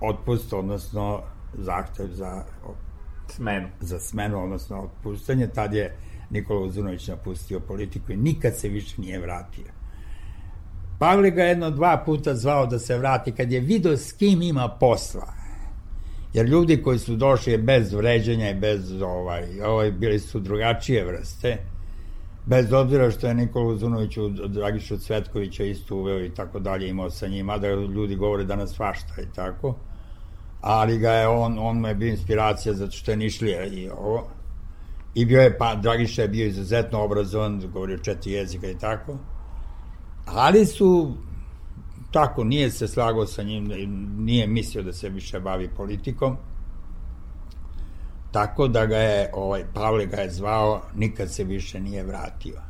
otpust, 0.00 0.52
odnosno 0.52 1.22
zahtev 1.54 2.06
za 2.12 2.44
smenu. 3.28 3.68
Za 3.80 3.98
smenu, 3.98 4.44
odnosno 4.44 4.80
otpuštanje. 4.80 5.46
Tad 5.46 5.74
je 5.74 5.96
Nikola 6.30 6.60
Uzunović 6.60 7.08
napustio 7.08 7.60
politiku 7.60 8.12
i 8.12 8.16
nikad 8.16 8.56
se 8.56 8.68
više 8.68 9.00
nije 9.00 9.18
vratio. 9.18 9.64
Pavle 10.98 11.30
ga 11.30 11.44
jedno 11.44 11.70
dva 11.70 12.02
puta 12.06 12.34
zvao 12.34 12.66
da 12.66 12.78
se 12.78 12.98
vrati 12.98 13.32
kad 13.32 13.52
je 13.52 13.60
video 13.60 13.96
s 13.96 14.12
kim 14.12 14.42
ima 14.42 14.68
posla. 14.68 15.32
Jer 16.32 16.46
ljudi 16.46 16.82
koji 16.82 16.98
su 16.98 17.16
došli 17.16 17.58
bez 17.58 17.92
vređanja 17.92 18.50
i 18.50 18.54
bez 18.54 19.02
ovaj, 19.02 19.62
ovaj 19.62 19.92
bili 19.92 20.18
su 20.18 20.40
drugačije 20.40 21.04
vrste 21.04 21.58
bez 22.46 22.72
obzira 22.72 23.10
što 23.10 23.26
je 23.26 23.34
Nikola 23.34 23.66
Uzunović 23.66 24.16
u 24.16 24.28
Dragišu 24.28 24.98
Cvetkovića 24.98 25.64
isto 25.64 25.96
uveo 25.96 26.24
i 26.24 26.34
tako 26.34 26.60
dalje 26.60 26.88
imao 26.88 27.10
sa 27.10 27.26
njima, 27.26 27.58
da 27.58 27.68
ljudi 27.68 28.16
govore 28.16 28.44
danas 28.44 28.74
svašta 28.74 29.22
i 29.22 29.34
tako, 29.34 29.74
ali 30.60 30.98
ga 30.98 31.10
je 31.10 31.28
on, 31.28 31.58
on 31.58 31.80
mu 31.80 31.88
je 31.88 31.94
bio 31.94 32.10
inspiracija 32.10 32.74
zato 32.74 32.92
što 32.92 33.10
je 33.10 33.16
Nišlija 33.16 33.66
i 33.66 33.88
ovo, 33.88 34.28
i 35.14 35.24
bio 35.24 35.40
je, 35.40 35.58
pa 35.58 35.74
Dragiša 35.74 36.22
je 36.22 36.28
bio 36.28 36.46
izuzetno 36.46 37.02
obrazovan, 37.02 37.62
govorio 37.72 37.98
četiri 37.98 38.32
jezika 38.32 38.70
i 38.70 38.78
tako, 38.78 39.18
ali 40.26 40.66
su 40.66 41.14
tako, 42.10 42.44
nije 42.44 42.70
se 42.70 42.88
slagao 42.88 43.26
sa 43.26 43.42
njim, 43.42 43.72
nije 44.18 44.46
mislio 44.46 44.82
da 44.82 44.92
se 44.92 45.08
više 45.08 45.40
bavi 45.40 45.68
politikom, 45.76 46.36
Tako 48.32 48.68
da 48.68 48.86
ga 48.86 48.96
je, 48.96 49.30
ovaj, 49.34 49.64
Pavle 49.74 50.06
ga 50.06 50.16
je 50.16 50.30
zvao, 50.30 50.82
nikad 50.94 51.32
se 51.32 51.44
više 51.44 51.80
nije 51.80 52.04
vratio. 52.04 52.60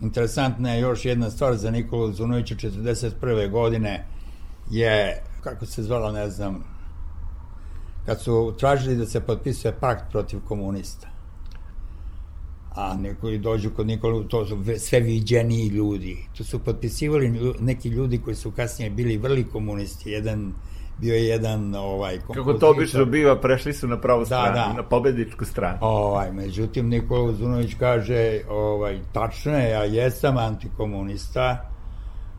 Interesantna 0.00 0.72
je 0.72 0.80
još 0.80 1.04
jedna 1.04 1.30
stvar 1.30 1.56
za 1.56 1.70
Nikolu 1.70 2.12
Zunovića, 2.12 2.54
41. 2.54 3.50
godine 3.50 4.06
je, 4.70 5.22
kako 5.40 5.66
se 5.66 5.82
zvala, 5.82 6.12
ne 6.12 6.30
znam, 6.30 6.64
kad 8.06 8.20
su 8.20 8.54
tražili 8.58 8.96
da 8.96 9.06
se 9.06 9.20
potpisuje 9.20 9.74
pakt 9.80 10.10
protiv 10.10 10.40
komunista. 10.48 11.08
A 12.74 12.96
neki 12.96 13.38
dođu 13.38 13.70
kod 13.70 13.86
Nikolu, 13.86 14.24
to 14.24 14.46
su 14.46 14.64
sve 14.78 15.00
viđeniji 15.00 15.68
ljudi. 15.68 16.26
To 16.36 16.44
su 16.44 16.58
potpisivali 16.58 17.54
neki 17.60 17.88
ljudi 17.88 18.18
koji 18.18 18.36
su 18.36 18.50
kasnije 18.50 18.90
bili 18.90 19.16
vrli 19.16 19.44
komunisti. 19.44 20.10
Jedan 20.10 20.52
bio 20.98 21.14
je 21.14 21.26
jedan 21.26 21.74
ovaj 21.74 22.18
Kako 22.34 22.52
to 22.52 22.70
obično 22.70 23.04
biva, 23.04 23.40
prešli 23.40 23.72
su 23.72 23.88
na 23.88 24.00
pravu 24.00 24.20
da, 24.20 24.26
stranu, 24.26 24.54
da. 24.54 24.72
na 24.72 24.82
pobedničku 24.82 25.44
stranu. 25.44 25.78
Ovaj, 25.80 26.32
međutim 26.32 26.88
Nikola 26.88 27.32
Zunović 27.32 27.74
kaže, 27.78 28.40
ovaj 28.50 28.98
tačno 29.12 29.58
je, 29.58 29.70
ja 29.70 29.84
jesam 29.84 30.36
antikomunista, 30.36 31.70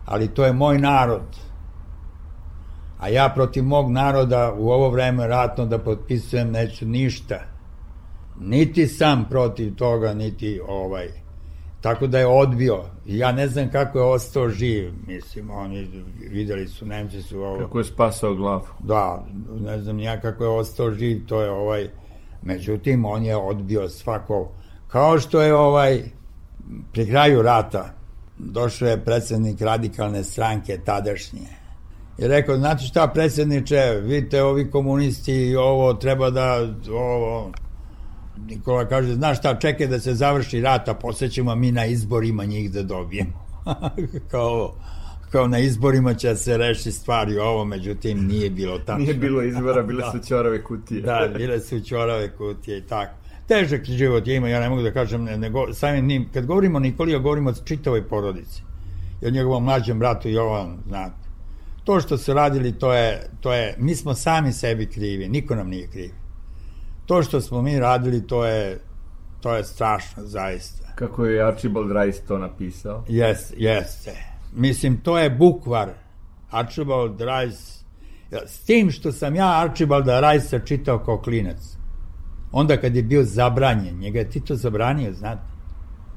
ali 0.06 0.28
to 0.28 0.46
je 0.46 0.54
moj 0.54 0.78
narod. 0.78 1.38
A 3.00 3.10
ja 3.10 3.30
protiv 3.36 3.64
mog 3.64 3.92
naroda 3.92 4.54
u 4.58 4.70
ovo 4.70 4.90
vreme 4.90 5.28
ratno 5.28 5.66
da 5.66 5.80
potpisujem 5.80 6.52
neću 6.52 6.86
ništa. 6.86 7.40
Niti 8.40 8.88
sam 8.88 9.26
protiv 9.30 9.76
toga, 9.76 10.14
niti 10.14 10.62
ovaj 10.68 11.25
Tako 11.86 12.08
da 12.08 12.20
je 12.20 12.28
odbio. 12.28 12.84
Ja 13.06 13.32
ne 13.32 13.48
znam 13.48 13.70
kako 13.72 14.00
je 14.00 14.06
ostao 14.06 14.50
živ, 14.50 14.94
mislim, 15.08 15.52
oni 15.52 15.88
videli 16.32 16.68
su, 16.68 16.86
Nemci 16.86 17.22
su 17.22 17.40
ovo... 17.40 17.60
Kako 17.60 17.78
je 17.78 17.84
spasao 17.84 18.36
glavu. 18.36 18.66
Da, 18.80 19.26
ne 19.60 19.82
znam 19.82 20.00
ja 20.00 20.22
kako 20.22 20.44
je 20.44 20.50
ostao 20.50 20.92
živ, 20.92 21.26
to 21.28 21.42
je 21.42 21.50
ovaj... 21.50 21.90
Međutim, 22.42 23.06
on 23.06 23.26
je 23.26 23.36
odbio 23.36 23.90
svako... 23.90 24.52
Kao 24.88 25.20
što 25.20 25.42
je 25.42 25.56
ovaj, 25.56 26.04
pri 26.94 27.08
kraju 27.10 27.42
rata, 27.42 27.94
došao 28.38 28.88
je 28.88 29.06
predsednik 29.06 29.62
radikalne 29.62 30.24
stranke 30.24 30.80
tadašnje. 30.86 31.48
I 32.18 32.28
rekao, 32.28 32.58
znate 32.58 32.84
šta, 32.84 33.08
predsedniče, 33.08 34.00
vidite, 34.04 34.44
ovi 34.44 34.72
komunisti 34.72 35.34
i 35.34 35.56
ovo 35.56 35.94
treba 35.94 36.30
da, 36.30 36.68
ovo, 36.92 37.52
Nikola 38.38 38.86
kaže, 38.86 39.14
znaš 39.14 39.38
šta, 39.38 39.56
čekaj 39.60 39.88
da 39.88 40.00
se 40.00 40.14
završi 40.14 40.62
rata, 40.62 40.94
posjećemo 40.94 41.56
mi 41.56 41.72
na 41.72 41.86
izborima 41.86 42.46
njih 42.46 42.72
da 42.72 42.84
dobijemo. 42.84 43.46
kao, 44.32 44.76
kao 45.32 45.48
na 45.48 45.60
izborima 45.60 46.14
će 46.14 46.36
se 46.36 46.58
reši 46.58 46.92
stvari 46.92 47.38
ovo, 47.38 47.66
međutim 47.66 48.28
nije 48.28 48.50
bilo 48.50 48.80
tako. 48.80 49.00
Nije 49.00 49.14
bilo 49.14 49.42
izbora, 49.42 49.84
bile 49.84 50.04
da. 50.06 50.12
su 50.12 50.28
ćorave 50.28 50.64
kutije. 50.64 51.02
da, 51.02 51.30
bile 51.38 51.60
su 51.60 51.80
ćorave 51.80 52.30
kutije 52.30 52.78
i 52.78 52.82
tako. 52.82 53.14
Težak 53.48 53.86
život 53.86 54.28
ima, 54.28 54.50
ja 54.50 54.60
ne 54.60 54.70
mogu 54.70 54.82
da 54.82 54.92
kažem, 54.92 55.24
ne, 55.24 55.38
ne, 55.38 55.52
samim 55.74 56.06
njim, 56.06 56.30
kad 56.34 56.46
govorimo 56.46 56.78
o 56.78 56.80
Nikoli, 56.80 57.12
ja 57.12 57.20
govorimo 57.20 57.50
o 57.50 57.66
čitavoj 57.66 58.08
porodici. 58.08 58.64
I 59.22 59.28
o 59.28 59.30
njegovom 59.30 59.64
mlađem 59.64 60.00
bratu 60.00 60.30
Jovan, 60.30 60.78
znate. 60.88 61.26
To 61.84 62.00
što 62.00 62.18
su 62.18 62.34
radili, 62.34 62.72
to 62.72 62.94
je, 62.94 63.30
to 63.42 63.54
je, 63.54 63.76
mi 63.80 63.96
smo 63.96 64.14
sami 64.14 64.54
sebi 64.54 64.86
krivi, 64.86 65.30
niko 65.30 65.56
nam 65.56 65.70
nije 65.70 65.88
krivi 65.88 66.25
to 67.06 67.24
što 67.24 67.42
smo 67.42 67.62
mi 67.62 67.80
radili, 67.80 68.28
to 68.28 68.46
je, 68.46 68.80
to 69.42 69.56
je 69.56 69.64
strašno, 69.64 70.24
zaista. 70.24 70.88
Kako 70.96 71.26
je 71.26 71.48
Archibald 71.48 71.92
Rice 71.92 72.22
to 72.28 72.38
napisao? 72.38 73.04
Jes, 73.08 73.54
jeste. 73.58 74.12
Mislim, 74.54 74.98
to 74.98 75.20
je 75.20 75.30
bukvar. 75.30 75.90
Archibald 76.52 77.22
Rice, 77.22 77.84
s 78.46 78.60
tim 78.60 78.92
što 78.92 79.12
sam 79.12 79.36
ja 79.36 79.62
Archibalda 79.62 80.32
Rice 80.32 80.62
čitao 80.66 81.00
kao 81.00 81.18
klinac. 81.18 81.78
Onda 82.52 82.78
kad 82.78 82.96
je 82.96 83.04
bio 83.04 83.24
zabranjen, 83.24 84.00
njega 84.00 84.20
je 84.20 84.30
Tito 84.30 84.56
zabranio, 84.56 85.14
znate? 85.14 85.42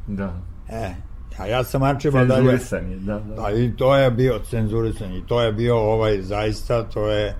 Da. 0.06 0.40
E, 0.68 0.94
a 1.38 1.46
ja 1.46 1.64
sam 1.64 1.82
Archibald... 1.82 2.28
Cenzurisan 2.28 2.90
je, 2.90 2.96
da, 2.96 3.18
da. 3.18 3.34
Da, 3.34 3.50
i 3.50 3.76
to 3.76 3.96
je 3.96 4.10
bio 4.10 4.38
cenzurisan, 4.50 5.12
i 5.12 5.26
to 5.26 5.42
je 5.42 5.52
bio 5.52 5.76
ovaj, 5.76 6.22
zaista, 6.22 6.82
to 6.82 7.10
je 7.10 7.36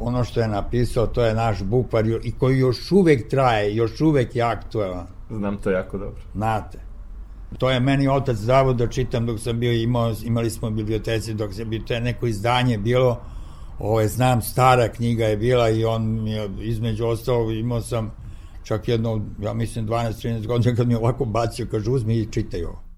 ono 0.00 0.24
što 0.24 0.40
je 0.40 0.48
napisao, 0.48 1.06
to 1.06 1.24
je 1.24 1.34
naš 1.34 1.62
bukvar 1.62 2.06
i 2.06 2.32
koji 2.38 2.58
još 2.58 2.92
uvek 2.92 3.28
traje, 3.28 3.74
još 3.74 4.00
uvek 4.00 4.36
je 4.36 4.42
aktualan. 4.42 5.06
Znam 5.30 5.56
to 5.56 5.70
jako 5.70 5.98
dobro. 5.98 6.22
Znate. 6.34 6.78
To 7.58 7.70
je 7.70 7.80
meni 7.80 8.08
otac 8.08 8.36
zavod 8.36 8.76
da 8.76 8.86
čitam 8.86 9.26
dok 9.26 9.40
sam 9.40 9.60
bio 9.60 9.72
imao, 9.72 10.14
imali 10.24 10.50
smo 10.50 10.70
biblioteci 10.70 11.34
dok 11.34 11.54
se 11.54 11.64
bio, 11.64 11.80
to 11.86 11.94
je 11.94 12.00
neko 12.00 12.26
izdanje 12.26 12.78
bilo, 12.78 13.20
ovo 13.78 14.00
je, 14.00 14.08
znam, 14.08 14.42
stara 14.42 14.88
knjiga 14.88 15.24
je 15.24 15.36
bila 15.36 15.70
i 15.70 15.84
on 15.84 16.22
mi 16.22 16.30
je, 16.30 16.48
između 16.60 17.06
ostalo, 17.06 17.50
imao 17.50 17.80
sam 17.80 18.12
čak 18.62 18.88
jedno, 18.88 19.20
ja 19.40 19.54
mislim 19.54 19.88
12-13 19.88 20.46
godina 20.46 20.76
kad 20.76 20.86
mi 20.86 20.94
je 20.94 20.98
ovako 20.98 21.24
bacio, 21.24 21.66
kaže 21.70 21.90
uzmi 21.90 22.16
i 22.16 22.32
čitaj 22.32 22.64
ovo. 22.64 22.91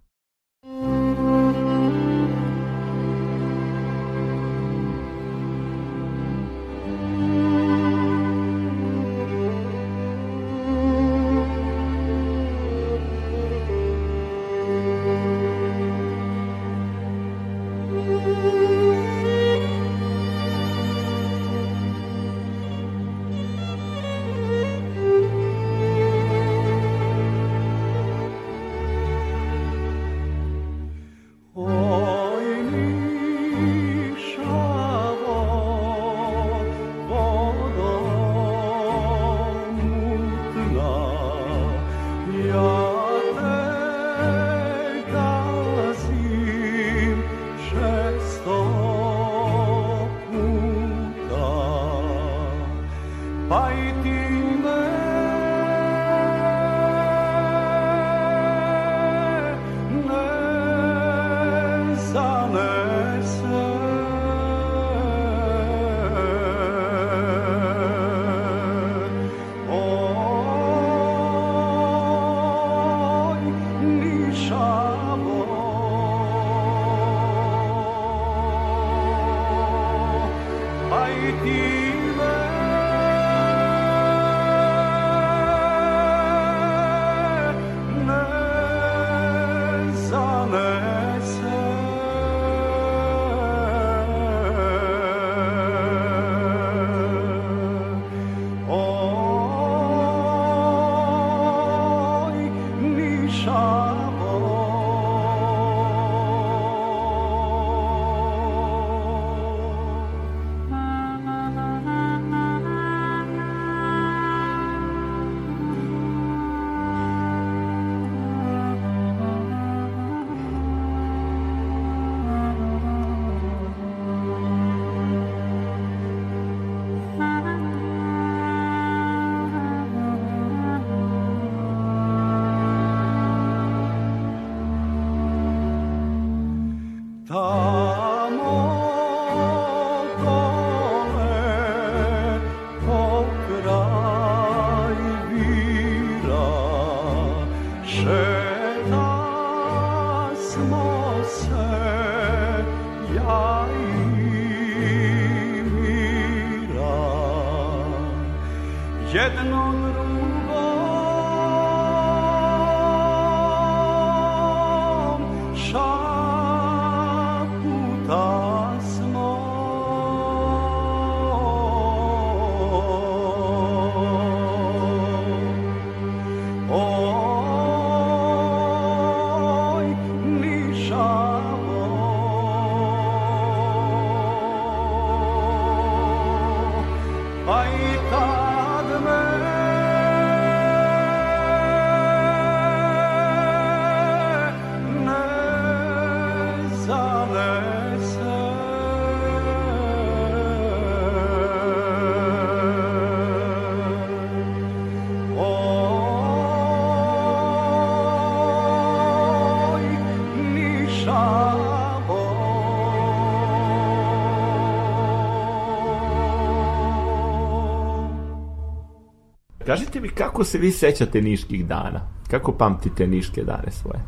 Kažite 219.74 220.00
mi 220.00 220.08
kako 220.08 220.44
se 220.44 220.58
vi 220.58 220.70
sećate 220.70 221.22
niških 221.22 221.66
dana? 221.66 222.00
Kako 222.30 222.52
pamtite 222.52 223.06
niške 223.06 223.44
dane 223.44 223.70
svoje? 223.70 224.00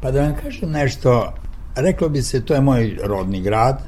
Pa 0.00 0.10
da 0.10 0.22
vam 0.22 0.34
kažem 0.42 0.70
nešto, 0.70 1.32
reklo 1.76 2.08
bi 2.08 2.22
se 2.22 2.44
to 2.44 2.54
je 2.54 2.60
moj 2.60 2.98
rodni 3.04 3.40
grad. 3.40 3.82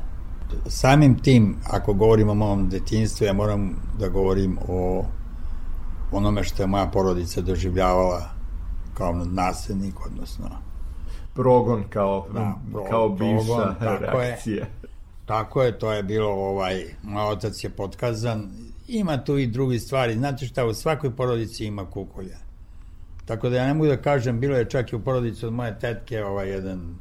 Samim 0.67 1.19
tim, 1.19 1.57
ako 1.71 1.95
govorim 1.95 2.29
o 2.29 2.35
mom 2.35 2.69
detinstvu, 2.69 3.25
ja 3.25 3.33
moram 3.33 3.77
da 3.99 4.09
govorim 4.09 4.59
o 4.69 5.05
onome 6.13 6.45
što 6.45 6.63
je 6.63 6.67
moja 6.67 6.87
porodica 6.87 7.41
doživljavala 7.41 8.23
kao 8.95 9.13
naslednik, 9.25 10.07
odnosno 10.07 10.51
progon 11.35 11.85
kao, 11.91 12.27
da, 12.35 12.55
pro, 12.73 12.85
kao 12.91 13.09
bivša 13.09 13.75
reakcija. 14.01 14.57
Je, 14.57 14.71
tako 15.27 15.63
je, 15.63 15.79
to 15.79 15.93
je 15.93 16.03
bilo, 16.03 16.31
ovaj, 16.31 16.85
moj 17.03 17.33
otac 17.33 17.65
je 17.65 17.71
potkazan 17.71 18.51
Ima 18.89 19.25
tu 19.25 19.39
i 19.39 19.47
drugi 19.47 19.79
stvari. 19.79 20.15
Znate 20.15 20.47
šta, 20.47 20.67
u 20.67 20.75
svakoj 20.75 21.17
porodici 21.17 21.67
ima 21.67 21.91
kukolja. 21.91 22.37
Tako 23.25 23.49
da 23.49 23.57
ja 23.57 23.67
ne 23.67 23.75
mogu 23.75 23.87
da 23.87 23.97
kažem, 23.97 24.41
bilo 24.41 24.57
je 24.57 24.65
čak 24.65 24.93
i 24.93 24.97
u 24.97 25.01
porodici 25.01 25.47
od 25.47 25.53
moje 25.53 25.79
tetke 25.79 26.25
ovaj 26.25 26.51
jedan, 26.51 26.95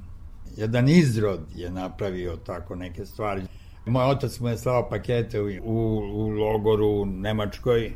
jedan 0.58 0.90
izrod 0.90 1.40
je 1.56 1.72
napravio 1.72 2.36
tako 2.36 2.76
neke 2.76 3.06
stvari. 3.06 3.42
Moj 3.86 4.06
otac 4.06 4.40
mu 4.40 4.50
je 4.50 4.58
slao 4.58 4.90
pakete 4.90 5.42
u, 5.42 5.48
u, 5.64 5.98
u 6.14 6.28
logoru 6.28 6.88
u 6.88 7.06
Nemačkoj, 7.06 7.92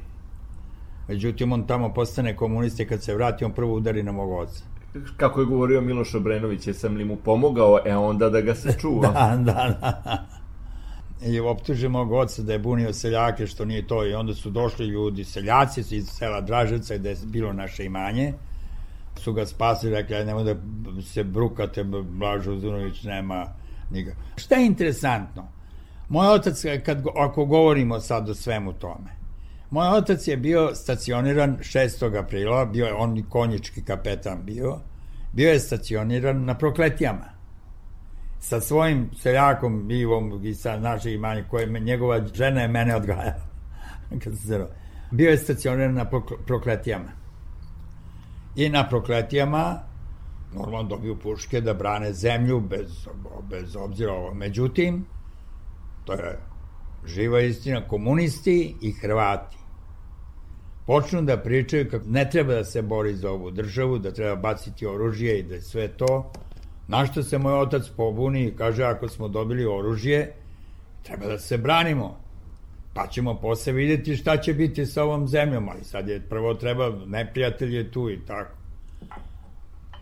međutim 1.08 1.52
on 1.52 1.68
tamo 1.68 1.94
postane 1.94 2.36
komunista 2.36 2.84
i 2.84 2.86
kad 2.86 3.04
se 3.04 3.14
vrati 3.14 3.46
on 3.46 3.52
prvo 3.52 3.74
udari 3.74 4.04
na 4.04 4.12
mog 4.12 4.32
oca. 4.32 4.64
Kako 5.18 5.40
je 5.40 5.46
govorio 5.46 5.82
Miloš 5.82 6.16
Obrenović, 6.16 6.68
jesam 6.68 6.96
li 6.96 7.06
mu 7.06 7.16
pomogao, 7.16 7.80
e 7.86 7.96
onda 7.96 8.30
da 8.30 8.42
ga 8.42 8.56
se 8.56 8.74
čuva. 8.82 9.08
da, 9.08 9.38
da, 9.38 9.78
da 9.82 10.27
i 11.22 11.40
optuže 11.40 11.90
mog 11.90 12.12
oca 12.12 12.42
da 12.42 12.54
je 12.54 12.60
bunio 12.60 12.94
seljake, 12.94 13.48
što 13.48 13.66
nije 13.66 13.88
to. 13.88 14.06
I 14.06 14.14
onda 14.14 14.34
su 14.34 14.50
došli 14.50 14.86
ljudi, 14.86 15.24
seljaci 15.24 15.82
iz 15.96 16.08
sela 16.08 16.42
Draževca, 16.42 16.98
gde 16.98 17.10
je 17.10 17.18
bilo 17.26 17.54
naše 17.54 17.86
imanje, 17.86 18.34
su 19.16 19.34
ga 19.34 19.46
spasili, 19.46 19.92
rekli, 19.92 20.16
aj 20.16 20.26
nemoj 20.26 20.44
da 20.44 20.56
se 21.02 21.24
brukate, 21.24 21.84
Blažo 21.84 22.60
Zunović 22.60 23.04
nema 23.04 23.46
nikak. 23.92 24.16
Šta 24.36 24.56
je 24.56 24.66
interesantno? 24.66 25.48
Moj 26.10 26.28
otac, 26.28 26.64
kad, 26.86 27.04
ako 27.16 27.46
govorimo 27.46 28.00
sad 28.00 28.30
o 28.30 28.36
svemu 28.36 28.74
tome, 28.74 29.18
moj 29.72 29.88
otac 29.88 30.28
je 30.28 30.38
bio 30.38 30.76
stacioniran 30.76 31.58
6. 31.58 32.20
aprila, 32.20 32.66
bio 32.66 32.86
je 32.86 32.94
on 32.94 33.24
konjički 33.30 33.82
kapetan 33.82 34.40
bio, 34.44 34.78
bio 35.34 35.52
je 35.52 35.60
stacioniran 35.60 36.46
na 36.46 36.58
prokletijama 36.58 37.37
sa 38.40 38.62
svojim 38.62 39.10
seljakom 39.16 39.92
Ivom 39.92 40.46
i 40.46 40.54
sa 40.54 40.80
našeg 40.80 41.14
imanja 41.14 41.44
koje 41.50 41.68
njegova 41.80 42.28
žena 42.34 42.62
je 42.62 42.68
mene 42.68 42.96
odgajala. 42.96 43.48
Kad 44.24 44.38
se 44.38 44.66
Bio 45.12 45.30
je 45.30 45.38
stacioniran 45.38 45.94
na 45.94 46.06
prokletijama. 46.46 47.12
I 48.56 48.70
na 48.70 48.90
prokletijama 48.90 49.80
normalno 50.54 50.90
dobiju 50.90 51.20
puške 51.20 51.62
da 51.62 51.74
brane 51.74 52.14
zemlju 52.14 52.60
bez, 52.60 53.08
bez 53.50 53.76
obzira 53.76 54.14
ovo. 54.14 54.34
Međutim, 54.34 55.06
to 56.06 56.14
je 56.14 56.40
živa 57.06 57.42
istina, 57.42 57.88
komunisti 57.88 58.76
i 58.82 58.92
Hrvati 58.92 59.58
počnu 60.88 61.22
da 61.22 61.38
pričaju 61.38 61.90
kako 61.92 62.06
ne 62.08 62.30
treba 62.30 62.54
da 62.54 62.64
se 62.64 62.82
bori 62.82 63.16
za 63.16 63.32
ovu 63.32 63.52
državu, 63.52 63.98
da 64.00 64.12
treba 64.12 64.36
baciti 64.36 64.86
oružje 64.86 65.40
i 65.40 65.44
da 65.44 65.62
sve 65.62 65.88
to, 65.88 66.32
Na 66.88 67.06
što 67.06 67.24
se 67.24 67.38
moj 67.38 67.54
otac 67.54 67.90
pobuni 67.98 68.44
i 68.44 68.56
kaže 68.56 68.84
ako 68.84 69.08
smo 69.08 69.28
dobili 69.28 69.66
oružje, 69.66 70.34
treba 71.04 71.26
da 71.28 71.40
se 71.40 71.58
branimo. 71.58 72.18
Pa 72.94 73.08
ćemo 73.08 73.36
posle 73.36 73.74
videti 73.74 74.16
šta 74.16 74.38
će 74.38 74.54
biti 74.54 74.86
sa 74.86 75.04
ovom 75.04 75.28
zemljom, 75.28 75.70
ali 75.70 75.84
sad 75.84 76.08
je 76.08 76.22
prvo 76.30 76.54
treba, 76.54 76.92
neprijatelj 77.06 77.76
je 77.76 77.92
tu 77.92 78.10
i 78.10 78.20
tako. 78.28 78.58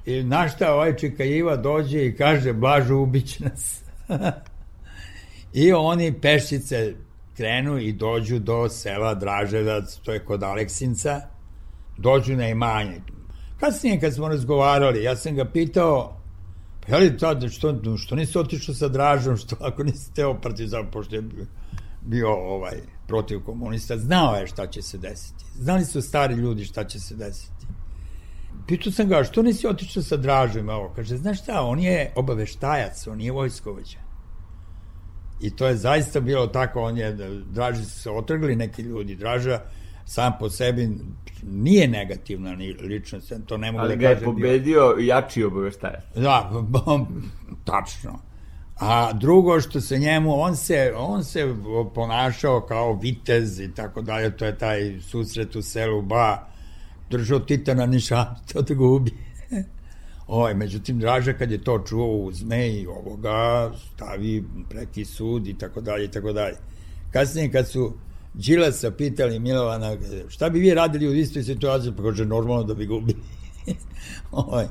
I 0.06 0.24
na 0.24 0.48
šta 0.48 0.74
ovaj 0.74 0.94
Iva 1.20 1.56
dođe 1.56 2.06
i 2.06 2.16
kaže, 2.16 2.54
Blažu, 2.54 2.96
ubiće 2.98 3.44
nas. 3.44 3.84
I 5.54 5.74
oni 5.74 6.14
pešice 6.22 6.94
krenu 7.38 7.78
i 7.78 7.94
dođu 7.94 8.40
do 8.40 8.70
sela 8.70 9.14
Draževac, 9.14 9.96
to 9.96 10.14
je 10.14 10.20
kod 10.20 10.44
Aleksinca, 10.44 11.22
dođu 11.98 12.36
na 12.36 12.48
imanje. 12.48 13.02
Kasnije 13.60 14.00
kad 14.00 14.14
smo 14.14 14.28
razgovarali, 14.28 15.04
ja 15.04 15.16
sam 15.16 15.36
ga 15.36 15.46
pitao, 15.46 16.15
Je 16.88 16.98
li 16.98 17.18
tad, 17.18 17.50
što, 17.52 17.98
što 17.98 18.16
nisi 18.16 18.38
otišao 18.38 18.76
sa 18.76 18.88
Dražom, 18.88 19.38
što 19.38 19.56
ako 19.60 19.84
nisi 19.84 20.14
teo 20.14 20.42
partizan, 20.42 20.92
pošto 20.92 21.16
je 21.16 21.24
bio 22.02 22.34
ovaj, 22.34 22.82
protiv 23.08 23.40
komunista, 23.40 23.98
znao 23.98 24.36
je 24.36 24.48
šta 24.48 24.68
će 24.68 24.82
se 24.82 24.98
desiti. 24.98 25.46
Znali 25.56 25.86
su 25.86 26.02
stari 26.02 26.34
ljudi 26.34 26.66
šta 26.66 26.84
će 26.84 27.00
se 27.00 27.16
desiti. 27.16 27.66
Pitao 28.68 28.92
sam 28.92 29.08
ga, 29.08 29.24
što 29.24 29.42
nisi 29.42 29.68
otišao 29.68 30.04
sa 30.04 30.18
Dražom? 30.18 30.70
Ovo, 30.70 30.94
kaže, 30.96 31.18
znaš 31.18 31.42
šta, 31.42 31.62
on 31.62 31.80
je 31.80 32.12
obaveštajac, 32.16 33.08
on 33.08 33.22
je 33.22 33.32
vojskovođa. 33.32 34.00
I 35.42 35.56
to 35.56 35.68
je 35.68 35.76
zaista 35.76 36.20
bilo 36.20 36.48
tako, 36.48 36.82
on 36.82 36.98
je, 36.98 37.14
Draži 37.52 37.86
su 37.86 38.00
se 38.00 38.10
otrgli 38.10 38.56
neki 38.56 38.82
ljudi, 38.82 39.16
Draža 39.16 39.62
sam 40.06 40.34
po 40.40 40.50
sebi 40.50 40.90
nije 41.44 41.88
negativna 41.88 42.52
ličnost, 42.82 43.34
to 43.46 43.58
ne 43.58 43.72
mogu 43.72 43.84
Ali 43.84 43.96
da 43.96 44.02
kažem. 44.02 44.30
Ali 44.30 44.42
ga 44.42 44.48
je 44.48 44.52
pobedio 44.52 44.94
bio... 44.96 45.06
jači 45.08 45.44
obaveštajac. 45.44 46.04
Da, 46.16 46.52
tačno. 47.66 48.20
A 48.80 49.14
drugo 49.14 49.62
što 49.62 49.82
se 49.82 50.00
njemu, 50.00 50.42
on 50.42 50.56
se, 50.56 50.94
on 50.98 51.24
se 51.24 51.56
ponašao 51.96 52.62
kao 52.62 52.94
vitez 52.94 53.60
i 53.60 53.74
tako 53.74 54.02
dalje, 54.02 54.38
to 54.38 54.46
je 54.46 54.58
taj 54.58 55.00
susret 55.02 55.56
u 55.56 55.62
selu 55.62 56.02
Ba, 56.02 56.48
držao 57.10 57.40
Titana 57.40 57.86
niša, 57.86 58.26
to 58.54 58.62
da 58.62 58.74
ga 58.74 58.84
ubije. 58.84 59.18
Ovaj, 60.28 60.54
međutim, 60.54 61.00
Draža 61.00 61.34
kad 61.34 61.52
je 61.52 61.64
to 61.64 61.80
čuo 61.80 62.18
uzme 62.18 62.70
i 62.70 62.88
ovoga 62.88 63.72
stavi 63.94 64.44
preki 64.70 65.06
sud 65.06 65.48
i 65.48 65.58
tako 65.58 65.82
dalje 65.82 66.06
i 66.06 66.12
tako 66.12 66.34
dalje. 66.34 66.58
Kasnije 67.12 67.52
kad 67.52 67.70
su 67.70 67.94
Đilasa 68.38 68.92
pitali 68.92 69.40
Milovana 69.40 69.98
šta 70.30 70.50
bi 70.50 70.60
vi 70.60 70.74
radili 70.74 71.08
u 71.08 71.16
istoj 71.16 71.44
situaciji, 71.44 71.94
pa 71.98 72.04
kaže 72.04 72.26
normalno 72.26 72.64
da 72.64 72.74
bi 72.74 72.86
ga 72.86 72.94
ubili. 72.94 73.20
ovaj. 74.32 74.68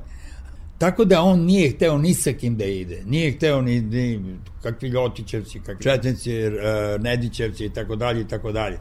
Tako 0.79 1.05
da 1.05 1.23
on 1.23 1.41
nije 1.41 1.71
hteo 1.71 1.99
ni 1.99 2.15
sa 2.15 2.33
kim 2.33 2.57
da 2.57 2.65
ide. 2.65 3.03
Nije 3.07 3.33
hteo 3.33 3.63
ni, 3.63 3.81
ni 3.81 4.37
kakvi 4.63 4.89
Ljotićevci, 4.89 5.61
kakvi 5.61 5.83
Četnici, 5.83 6.47
uh, 6.47 6.53
Nedićevci 7.01 7.65
i 7.65 7.71
tako 7.71 7.97
dalje 7.97 8.21
i 8.21 8.29
tako 8.29 8.53
dalje. 8.53 8.79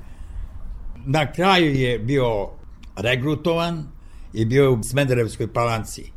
Na 1.05 1.31
kraju 1.31 1.75
je 1.75 1.99
bio 1.99 2.49
regrutovan 2.95 3.87
i 4.33 4.45
bio 4.45 4.63
je 4.63 4.69
u 4.69 4.83
Smederevskoj 4.83 5.53
palanci. 5.53 6.11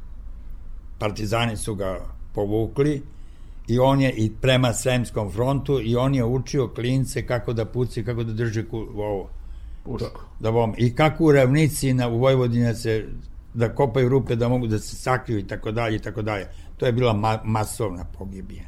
Partizani 0.98 1.56
su 1.56 1.74
ga 1.74 2.00
povukli 2.34 3.02
i 3.68 3.78
on 3.78 4.00
je 4.00 4.12
i 4.12 4.32
prema 4.40 4.72
Sremskom 4.72 5.30
frontu 5.30 5.80
i 5.82 5.96
on 5.96 6.14
je 6.14 6.24
učio 6.24 6.68
klince 6.68 7.26
kako 7.26 7.52
da 7.52 7.64
puci, 7.64 8.04
kako 8.04 8.24
da 8.24 8.32
drže 8.32 8.68
ku, 8.68 8.76
ovo. 8.78 9.28
Pušku. 9.84 10.20
Da 10.40 10.52
bom. 10.52 10.74
I 10.78 10.94
kako 10.94 11.24
u 11.24 11.32
ravnici 11.32 11.94
na, 11.94 12.08
u 12.08 12.18
Vojvodini 12.18 12.74
se 12.74 13.06
da 13.54 13.74
kopaju 13.74 14.08
rupe 14.08 14.36
da 14.36 14.48
mogu 14.48 14.66
da 14.66 14.78
se 14.78 14.96
sakriju 14.96 15.38
i 15.38 15.46
tako 15.46 15.72
dalje 15.72 15.96
i 15.96 15.98
tako 15.98 16.22
dalje. 16.22 16.46
To 16.76 16.86
je 16.86 16.92
bila 16.92 17.12
ma 17.12 17.40
masovna 17.44 18.04
pogibija. 18.18 18.64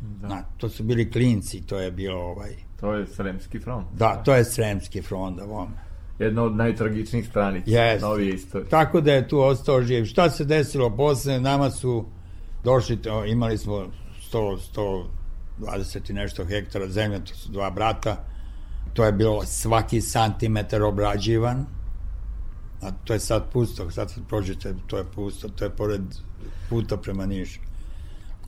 Da. 0.00 0.28
Na, 0.28 0.42
to 0.56 0.68
su 0.68 0.82
bili 0.82 1.10
klinci, 1.10 1.66
to 1.66 1.78
je 1.78 1.90
bilo 1.90 2.20
ovaj... 2.20 2.50
To 2.80 2.94
je 2.94 3.06
Sremski 3.06 3.58
front. 3.58 3.86
Da, 3.96 4.22
to 4.24 4.34
je 4.34 4.44
Sremski 4.44 5.02
front, 5.02 5.36
da 5.36 5.44
vam. 5.44 5.74
Jedna 6.18 6.42
od 6.42 6.56
najtragičnijih 6.56 7.26
stranica 7.26 7.70
yes. 7.70 8.00
novije 8.00 8.34
istorije. 8.34 8.68
Tako 8.68 9.00
da 9.00 9.12
je 9.12 9.28
tu 9.28 9.40
ostao 9.40 9.82
živ. 9.82 10.04
Šta 10.04 10.30
se 10.30 10.44
desilo 10.44 10.96
posle? 10.96 11.40
Nama 11.40 11.70
su 11.70 12.04
došli, 12.64 12.98
imali 13.26 13.58
smo 13.58 13.86
100, 14.32 14.58
120 15.60 16.10
i 16.10 16.12
nešto 16.12 16.44
hektara 16.44 16.88
zemlje, 16.88 17.24
to 17.24 17.34
su 17.34 17.52
dva 17.52 17.70
brata. 17.70 18.24
To 18.92 19.04
je 19.04 19.12
bilo 19.12 19.44
svaki 19.44 20.00
santimetar 20.00 20.82
obrađivan 20.82 21.66
A 22.82 22.90
to 23.04 23.12
je 23.12 23.20
sad 23.20 23.52
pusto, 23.52 23.90
sad 23.90 24.14
kad 24.14 24.24
prođete, 24.28 24.74
to 24.86 24.98
je 24.98 25.04
pusto, 25.04 25.48
to 25.48 25.64
je 25.64 25.70
pored 25.70 26.00
puta 26.70 26.96
prema 26.96 27.26
Nišu. 27.26 27.60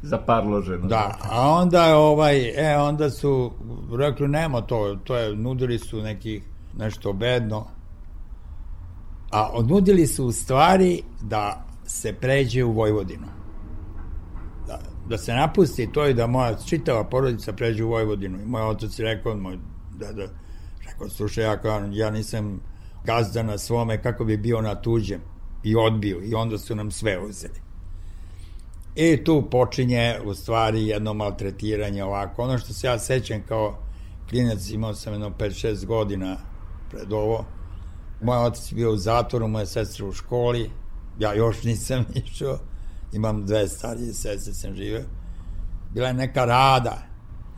Zaparloženo. 0.03 0.87
Da, 0.87 1.19
a 1.23 1.51
onda 1.51 1.97
ovaj, 1.97 2.73
e, 2.73 2.79
onda 2.79 3.11
su 3.11 3.53
rekli 3.99 4.29
nema 4.29 4.61
to, 4.61 4.99
to 5.05 5.17
je, 5.17 5.37
nudili 5.37 5.79
su 5.79 6.03
neki 6.03 6.43
nešto 6.79 7.13
bedno, 7.13 7.67
a 9.31 9.51
odnudili 9.53 10.07
su 10.07 10.27
u 10.27 10.33
stvari 10.33 11.03
da 11.23 11.65
se 11.87 12.13
pređe 12.13 12.65
u 12.65 12.73
Vojvodinu. 12.73 13.27
Da, 15.11 15.19
se 15.19 15.33
napusti 15.33 15.93
to 15.93 16.07
i 16.07 16.15
da 16.15 16.27
moja 16.27 16.57
čitava 16.67 17.05
porodica 17.05 17.53
pređe 17.53 17.85
u 17.85 17.89
Vojvodinu. 17.89 18.43
I 18.43 18.47
moj 18.47 18.63
otac 18.63 18.99
je 18.99 19.05
rekao, 19.05 19.37
moj 19.37 19.59
deda, 19.99 20.27
rekao, 20.87 21.09
slušaj, 21.09 21.45
ja, 21.45 21.61
ja 21.93 22.11
nisam 22.11 22.61
gazda 23.05 23.43
na 23.43 23.59
svome 23.59 24.03
kako 24.03 24.25
bi 24.25 24.37
bio 24.37 24.61
na 24.61 24.75
tuđem 24.75 25.21
i 25.63 25.77
odbio 25.77 26.21
i 26.23 26.35
onda 26.35 26.59
su 26.59 26.75
nam 26.75 26.91
sve 26.91 27.19
uzeli. 27.19 27.61
I 28.95 29.25
tu 29.25 29.49
počinje 29.51 30.21
u 30.25 30.35
stvari 30.35 30.87
jedno 30.87 31.15
maltretiranje 31.15 32.05
ovako. 32.05 32.43
Ono 32.43 32.59
što 32.59 32.73
se 32.73 32.87
ja 32.87 32.99
sećam 32.99 33.43
kao 33.49 33.79
klinac, 34.29 34.71
imao 34.71 34.95
sam 34.95 35.13
jedno 35.13 35.31
5-6 35.39 35.87
godina 35.87 36.37
pred 36.91 37.13
ovo. 37.13 37.45
Moj 38.23 38.39
otac 38.39 38.73
je 38.73 38.77
bio 38.77 38.93
u 38.93 38.97
zatvoru, 38.97 39.49
moja 39.49 39.67
sestra 39.67 40.07
u 40.07 40.13
školi, 40.13 40.71
ja 41.19 41.35
još 41.35 41.63
nisam 41.65 42.05
išao, 42.25 42.59
imam 43.13 43.47
dve 43.47 43.69
starije 43.69 44.15
sestre, 44.15 44.55
sam 44.55 44.75
živeo. 44.75 45.03
Bila 45.95 46.09
je 46.09 46.15
neka 46.15 46.45
rada, 46.45 47.03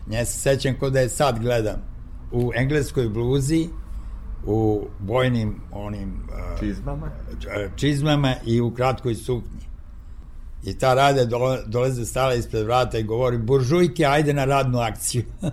nje 0.07 0.25
se 0.25 0.39
sećam 0.39 0.75
kod 0.81 0.93
da 0.93 1.01
je 1.01 1.09
sad 1.09 1.39
gledam, 1.39 1.83
u 2.33 2.51
engleskoj 2.55 3.09
bluzi, 3.09 3.69
u 4.47 4.87
bojnim 4.99 5.61
onim 5.73 6.29
čizmama 6.61 7.11
čizmama 7.77 8.35
i 8.47 8.61
u 8.61 8.75
kratkoj 8.75 9.15
suknji. 9.15 9.61
I 10.65 10.79
ta 10.79 10.95
rade 10.95 11.27
dole, 11.27 11.59
doleze 11.67 12.05
stala 12.05 12.35
ispred 12.35 12.65
vrata 12.65 12.99
i 12.99 13.03
govori 13.03 13.39
buržujke, 13.39 14.05
ajde 14.07 14.35
na 14.35 14.45
radnu 14.45 14.79
akciju. 14.79 15.23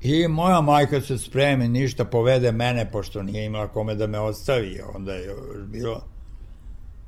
I 0.00 0.28
moja 0.28 0.60
majka 0.60 1.00
se 1.00 1.18
spremi, 1.18 1.68
ništa, 1.68 2.04
povede 2.04 2.52
mene, 2.52 2.90
pošto 2.90 3.22
nije 3.22 3.44
imala 3.44 3.68
kome 3.68 3.94
da 3.94 4.06
me 4.06 4.18
ostavi, 4.18 4.80
onda 4.94 5.12
je 5.12 5.34
bilo, 5.66 6.04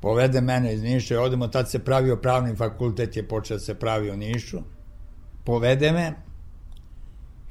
povede 0.01 0.41
mene 0.41 0.73
iz 0.73 0.83
Niša 0.83 1.13
i 1.13 1.17
odemo, 1.17 1.47
tad 1.47 1.69
se 1.69 1.79
pravio 1.79 2.15
pravni 2.15 2.55
fakultet, 2.55 3.17
je 3.17 3.27
počeo 3.27 3.57
da 3.57 3.63
se 3.63 3.73
pravi 3.73 4.11
u 4.11 4.17
Nišu, 4.17 4.59
povede 5.43 5.91
me, 5.91 6.13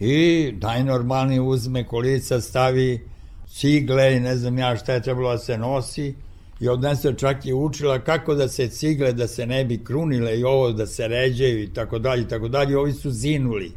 i 0.00 0.52
najnormalniji 0.60 1.40
uzme 1.40 1.86
kolica, 1.86 2.40
stavi 2.40 3.00
cigle 3.48 4.16
i 4.16 4.20
ne 4.20 4.36
znam 4.36 4.58
ja 4.58 4.76
šta 4.76 4.92
je 4.92 5.02
trebalo 5.02 5.32
da 5.32 5.38
se 5.38 5.58
nosi 5.58 6.14
i 6.60 6.68
odnese 6.68 7.14
čak 7.16 7.46
je 7.46 7.54
učila 7.54 7.98
kako 7.98 8.34
da 8.34 8.48
se 8.48 8.68
cigle, 8.68 9.12
da 9.12 9.26
se 9.26 9.46
ne 9.46 9.64
bi 9.64 9.84
krunile 9.84 10.38
i 10.38 10.44
ovo 10.44 10.72
da 10.72 10.86
se 10.86 11.08
ređaju 11.08 11.62
i 11.62 11.72
tako 11.72 11.98
dalje 11.98 12.22
i 12.22 12.28
tako 12.28 12.48
dalje. 12.48 12.78
Ovi 12.78 12.92
su 12.92 13.10
zinuli. 13.10 13.72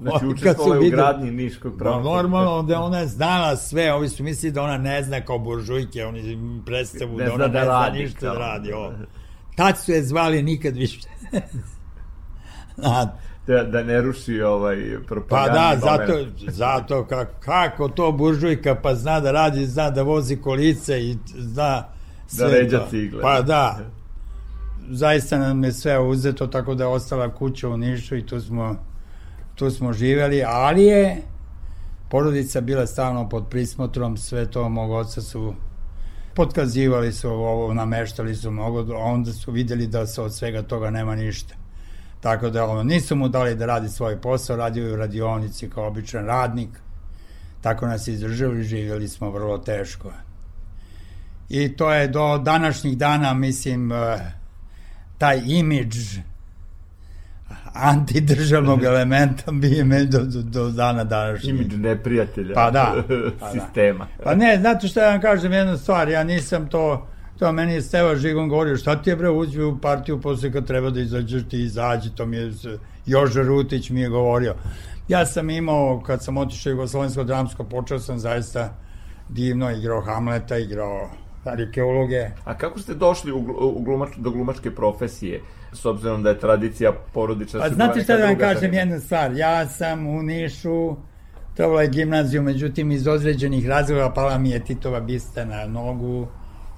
Znači 0.00 0.26
učestvovala 0.26 0.80
u 0.80 0.90
gradnji 0.90 1.30
Niškog 1.30 1.78
prava. 1.78 1.96
No, 1.96 2.02
normalno, 2.02 2.58
onda 2.58 2.80
ona 2.80 2.98
je 2.98 3.06
znala 3.06 3.56
sve, 3.56 3.92
ovi 3.92 4.08
su 4.08 4.22
mislili 4.22 4.52
da 4.52 4.62
ona 4.62 4.78
ne 4.78 5.02
zna 5.02 5.20
kao 5.20 5.38
buržujke, 5.38 6.06
oni 6.06 6.38
predstavu 6.66 7.18
ne 7.18 7.24
da 7.24 7.32
ona 7.34 7.48
da 7.48 7.60
ne 7.60 7.66
radi, 7.66 7.96
zna 7.96 8.04
ništa 8.04 8.20
kao. 8.20 8.32
da 8.34 8.38
radi. 8.38 8.72
Ovo. 8.72 8.92
Tad 9.56 9.78
su 9.78 9.92
je 9.92 10.02
zvali 10.02 10.42
nikad 10.42 10.76
više. 10.76 11.00
Da, 13.46 13.64
da 13.64 13.82
ne 13.82 14.00
ruši 14.00 14.42
ovaj 14.42 14.76
Pa 15.00 15.06
propagandni 15.06 15.58
da, 15.58 15.76
zato, 15.80 16.12
moment. 16.12 16.50
zato 16.50 17.04
kako, 17.04 17.32
kako 17.40 17.88
to 17.88 18.12
buržujka 18.12 18.74
pa 18.74 18.94
zna 18.94 19.20
da 19.20 19.32
radi, 19.32 19.66
zna 19.66 19.90
da 19.90 20.02
vozi 20.02 20.36
kolice 20.36 21.00
i 21.00 21.16
zna 21.38 21.84
Da 22.32 22.46
ređa 22.46 22.78
to. 22.78 22.86
cigle. 22.90 23.22
Pa 23.22 23.42
da. 23.42 23.78
Zaista 24.90 25.38
nam 25.38 25.64
je 25.64 25.72
sve 25.72 25.98
uzeto, 25.98 26.46
tako 26.46 26.74
da 26.74 26.84
je 26.84 26.88
ostala 26.88 27.34
kuća 27.34 27.68
u 27.68 27.76
Nišu 27.76 28.16
i 28.16 28.26
tu 28.26 28.40
smo, 28.40 28.76
tu 29.54 29.70
smo 29.70 29.92
živeli, 29.92 30.42
ali 30.46 30.84
je 30.84 31.22
porodica 32.08 32.60
bila 32.60 32.86
stalno 32.86 33.28
pod 33.28 33.48
prismotrom, 33.50 34.16
sve 34.16 34.50
to 34.50 34.68
mog 34.68 34.90
oca 34.90 35.20
su 35.20 35.54
potkazivali 36.34 37.12
su 37.12 37.28
ovo, 37.30 37.74
nameštali 37.74 38.34
su 38.34 38.50
mnogo, 38.50 38.96
onda 38.96 39.32
su 39.32 39.52
videli 39.52 39.86
da 39.86 40.06
se 40.06 40.22
od 40.22 40.34
svega 40.34 40.62
toga 40.62 40.90
nema 40.90 41.14
ništa. 41.16 41.54
Tako 42.20 42.50
da 42.50 42.66
ono, 42.66 42.82
nisu 42.82 43.16
mu 43.16 43.28
dali 43.28 43.54
da 43.54 43.66
radi 43.66 43.88
svoj 43.88 44.20
posao, 44.20 44.56
radio 44.56 44.86
je 44.86 44.92
u 44.92 44.96
radionici 44.96 45.70
kao 45.70 45.86
običan 45.86 46.26
radnik. 46.26 46.68
Tako 47.60 47.86
nas 47.86 48.08
izdržali, 48.08 48.64
živjeli 48.64 49.08
smo 49.08 49.30
vrlo 49.30 49.58
teško. 49.58 50.12
I 51.48 51.76
to 51.76 51.92
je 51.92 52.08
do 52.08 52.38
današnjih 52.38 52.98
dana, 52.98 53.34
mislim, 53.34 53.92
eh, 53.92 54.32
taj 55.18 55.42
imidž 55.44 56.18
antidržavnog 57.72 58.84
elementa 58.84 59.52
bi 59.52 59.84
me 59.84 60.04
do, 60.04 60.18
do, 60.18 60.42
do 60.42 60.70
dana 60.70 61.04
današnjeg. 61.04 61.56
Imidž 61.56 61.76
neprijatelja 61.76 62.54
Pa 62.54 62.70
da, 62.70 62.94
pa 63.40 63.46
da. 63.46 63.52
sistema. 63.52 64.06
Pa 64.24 64.34
ne, 64.34 64.58
znate 64.60 64.88
što 64.88 65.00
ja 65.00 65.10
vam 65.10 65.20
kažem 65.20 65.52
jednu 65.52 65.76
stvar, 65.76 66.08
ja 66.08 66.24
nisam 66.24 66.68
to, 66.68 67.06
to 67.38 67.52
meni 67.52 67.72
je 67.72 67.82
Steva 67.82 68.16
Žigon 68.16 68.48
govorio, 68.48 68.76
šta 68.76 69.02
ti 69.02 69.10
je 69.10 69.16
bre 69.16 69.30
uđi 69.30 69.62
u 69.62 69.78
partiju 69.78 70.20
posle 70.20 70.52
kad 70.52 70.66
treba 70.66 70.90
da 70.90 71.00
izađeš 71.00 71.42
ti 71.48 71.62
izađi, 71.62 72.10
to 72.10 72.26
mi 72.26 72.36
je 72.36 72.52
Joža 73.06 73.42
Rutić 73.42 73.90
mi 73.90 74.00
je 74.00 74.08
govorio. 74.08 74.54
Ja 75.08 75.26
sam 75.26 75.50
imao, 75.50 76.02
kad 76.06 76.24
sam 76.24 76.36
otišao 76.36 76.70
u 76.70 76.72
Jugoslovensko 76.72 77.24
dramsko, 77.24 77.64
počeo 77.64 77.98
sam 77.98 78.18
zaista 78.18 78.74
divno 79.28 79.70
igrao 79.70 80.00
Hamleta, 80.00 80.58
igrao 80.58 81.10
arkeologe. 81.44 82.30
A 82.44 82.58
kako 82.58 82.78
ste 82.78 82.94
došli 82.94 83.32
u, 83.32 83.38
u 83.60 83.82
glumač, 83.82 84.08
do 84.16 84.30
glumačke 84.30 84.74
profesije, 84.74 85.40
s 85.72 85.84
obzirom 85.84 86.22
da 86.22 86.28
je 86.28 86.38
tradicija 86.38 86.92
porodična? 87.12 87.60
Pa 87.60 87.68
znate 87.68 88.02
šta 88.02 88.16
da 88.16 88.24
vam 88.24 88.38
kažem 88.38 88.60
tradicija? 88.60 88.80
jednu 88.80 89.00
stvar, 89.00 89.32
ja 89.36 89.68
sam 89.68 90.06
u 90.06 90.22
Nišu, 90.22 90.96
trebala 91.54 91.82
je 91.82 91.88
gimnaziju, 91.88 92.42
međutim 92.42 92.90
iz 92.90 93.06
određenih 93.06 93.68
razloga 93.68 94.12
pala 94.14 94.38
mi 94.38 94.50
je 94.50 94.64
Titova 94.64 95.00
bista 95.00 95.44
na 95.44 95.66
nogu 95.66 96.28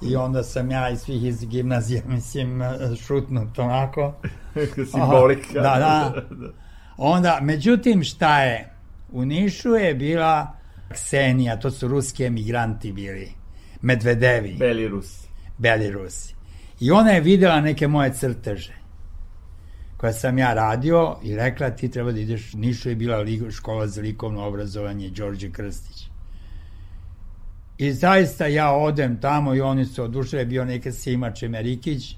I 0.01 0.15
onda 0.15 0.43
sam 0.43 0.71
ja 0.71 0.89
iz 0.89 0.99
svih 0.99 1.23
iz 1.23 1.45
gimnazije, 1.45 2.03
mislim, 2.15 2.61
šutnut 3.07 3.59
onako. 3.59 4.13
Simbolika. 4.91 5.53
Da, 5.53 5.61
da. 5.83 6.13
Onda, 6.97 7.39
međutim, 7.41 8.03
šta 8.03 8.41
je? 8.41 8.73
U 9.11 9.25
Nišu 9.25 9.69
je 9.69 9.95
bila 9.95 10.57
Ksenija, 10.93 11.59
to 11.59 11.71
su 11.71 11.87
ruski 11.87 12.23
emigranti 12.23 12.91
bili. 12.91 13.31
Medvedevi. 13.81 14.55
Beli 14.59 14.87
Rusi. 14.87 15.27
Beli 15.57 15.91
Rusi. 15.91 16.35
I 16.79 16.91
ona 16.91 17.11
je 17.11 17.21
videla 17.21 17.61
neke 17.61 17.87
moje 17.87 18.13
crteže 18.13 18.84
koja 19.97 20.13
sam 20.13 20.37
ja 20.37 20.53
radio 20.53 21.15
i 21.23 21.35
rekla 21.35 21.69
ti 21.69 21.91
treba 21.91 22.11
da 22.11 22.19
ideš, 22.19 22.53
Nišu 22.53 22.89
je 22.89 22.95
bila 22.95 23.25
škola 23.51 23.87
za 23.87 24.01
likovno 24.01 24.47
obrazovanje 24.47 25.09
Đorđe 25.09 25.51
Krstić. 25.51 26.09
I 27.77 27.91
zaista 27.91 28.47
ja 28.47 28.71
odem 28.71 29.21
tamo 29.21 29.55
i 29.55 29.61
oni 29.61 29.85
su 29.85 30.03
odušle, 30.03 30.45
bio 30.45 30.65
neka 30.65 30.91
Sima 30.91 31.31
Čemerikić 31.31 32.15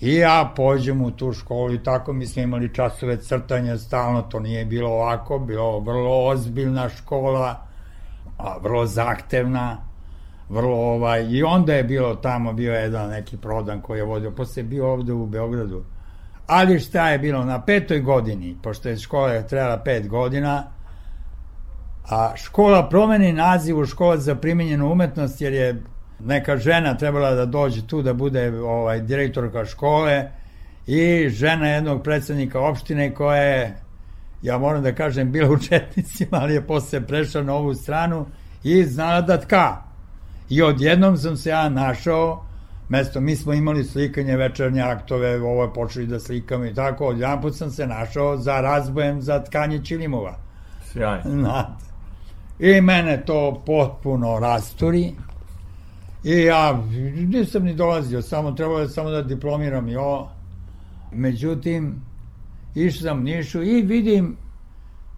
i 0.00 0.14
ja 0.14 0.52
pođem 0.56 1.02
u 1.02 1.10
tu 1.10 1.32
školu 1.32 1.74
i 1.74 1.82
tako 1.82 2.12
mi 2.12 2.26
smo 2.26 2.42
imali 2.42 2.74
časove 2.74 3.16
crtanja 3.16 3.78
stalno, 3.78 4.22
to 4.22 4.40
nije 4.40 4.64
bilo 4.64 4.90
ovako, 4.90 5.38
bilo 5.38 5.80
vrlo 5.80 6.26
ozbiljna 6.26 6.88
škola, 6.88 7.66
a 8.38 8.58
vrlo 8.62 8.86
zahtevna, 8.86 9.76
vrlo 10.48 10.76
ovaj, 10.76 11.26
i 11.30 11.42
onda 11.42 11.74
je 11.74 11.84
bilo 11.84 12.14
tamo, 12.14 12.52
bio 12.52 12.74
jedan 12.74 13.10
neki 13.10 13.36
prodan 13.36 13.80
koji 13.80 13.98
je 13.98 14.04
vodio, 14.04 14.30
posle 14.30 14.62
je 14.62 14.64
bio 14.64 14.92
ovde 14.92 15.12
u 15.12 15.26
Beogradu, 15.26 15.84
ali 16.46 16.80
šta 16.80 17.10
je 17.10 17.18
bilo 17.18 17.44
na 17.44 17.62
petoj 17.62 18.00
godini, 18.00 18.56
pošto 18.62 18.88
je 18.88 18.98
škola 18.98 19.42
trebala 19.42 19.76
pet 19.78 20.08
godina, 20.08 20.64
a 22.10 22.32
škola 22.36 22.88
promeni 22.88 23.32
naziv 23.32 23.78
u 23.78 23.86
škola 23.86 24.16
za 24.16 24.34
primenjenu 24.34 24.92
umetnost, 24.92 25.40
jer 25.40 25.52
je 25.52 25.82
neka 26.20 26.56
žena 26.56 26.96
trebala 26.96 27.30
da 27.30 27.46
dođe 27.46 27.86
tu 27.86 28.02
da 28.02 28.14
bude 28.14 28.60
ovaj 28.60 29.00
direktorka 29.00 29.64
škole 29.64 30.30
i 30.86 31.28
žena 31.28 31.68
jednog 31.68 32.02
predsednika 32.02 32.60
opštine 32.60 33.14
koja 33.14 33.42
je 33.42 33.76
ja 34.42 34.58
moram 34.58 34.82
da 34.82 34.94
kažem 34.94 35.32
bila 35.32 35.50
u 35.54 35.58
Četnicima, 35.58 36.38
ali 36.38 36.54
je 36.54 36.66
posle 36.66 37.06
prešla 37.06 37.42
na 37.42 37.54
ovu 37.54 37.74
stranu 37.74 38.26
i 38.64 38.84
znala 38.84 39.20
da 39.20 39.40
tka. 39.40 39.76
I 40.48 40.62
odjednom 40.62 41.16
sam 41.16 41.36
se 41.36 41.50
ja 41.50 41.68
našao 41.68 42.45
mesto, 42.88 43.20
mi 43.20 43.36
smo 43.36 43.52
imali 43.52 43.84
slikanje 43.84 44.36
večernje 44.36 44.82
aktove, 44.82 45.42
ovo 45.42 45.62
je 45.62 45.72
počeli 45.72 46.06
da 46.06 46.20
slikamo 46.20 46.64
i 46.64 46.74
tako, 46.74 47.06
odjedan 47.06 47.40
put 47.42 47.56
sam 47.56 47.70
se 47.70 47.86
našao 47.86 48.36
za 48.36 48.60
razbojem 48.60 49.22
za 49.22 49.44
tkanje 49.44 49.84
čilimova. 49.84 50.38
Sjajno. 50.92 51.30
Znate. 51.30 51.84
I 52.58 52.80
mene 52.80 53.22
to 53.26 53.62
potpuno 53.66 54.38
rasturi. 54.38 55.12
I 56.24 56.32
ja 56.32 56.82
nisam 57.14 57.64
ni 57.64 57.74
dolazio, 57.74 58.22
samo 58.22 58.52
trebalo 58.52 58.80
je 58.80 58.88
samo 58.88 59.10
da 59.10 59.22
diplomiram 59.22 59.88
i 59.88 59.96
ovo. 59.96 60.30
Međutim, 61.12 61.94
išao 62.74 63.02
sam 63.02 63.22
Nišu 63.22 63.62
i 63.62 63.82
vidim, 63.82 64.36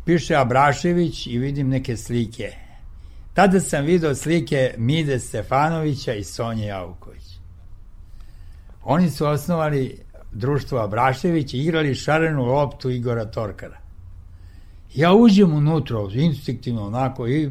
piše 0.05 0.35
Abrašević 0.35 1.27
i 1.27 1.39
vidim 1.39 1.69
neke 1.69 1.97
slike. 1.97 2.53
Tada 3.35 3.61
sam 3.61 3.85
video 3.85 4.15
slike 4.15 4.75
Mide 4.79 5.19
Stefanovića 5.19 6.15
i 6.15 6.25
Sonje 6.25 6.67
Jauković. 6.67 7.28
Oni 8.91 9.11
su 9.11 9.27
osnovali 9.27 9.99
društvo 10.33 10.79
Abrašević 10.79 11.55
i 11.55 11.59
igrali 11.59 11.95
šarenu 11.95 12.45
loptu 12.45 12.91
Igora 12.91 13.25
Torkara. 13.25 13.79
Ja 14.95 15.13
uđem 15.13 15.55
unutra, 15.55 15.97
instinktivno 16.13 16.87
onako 16.87 17.29
i 17.29 17.51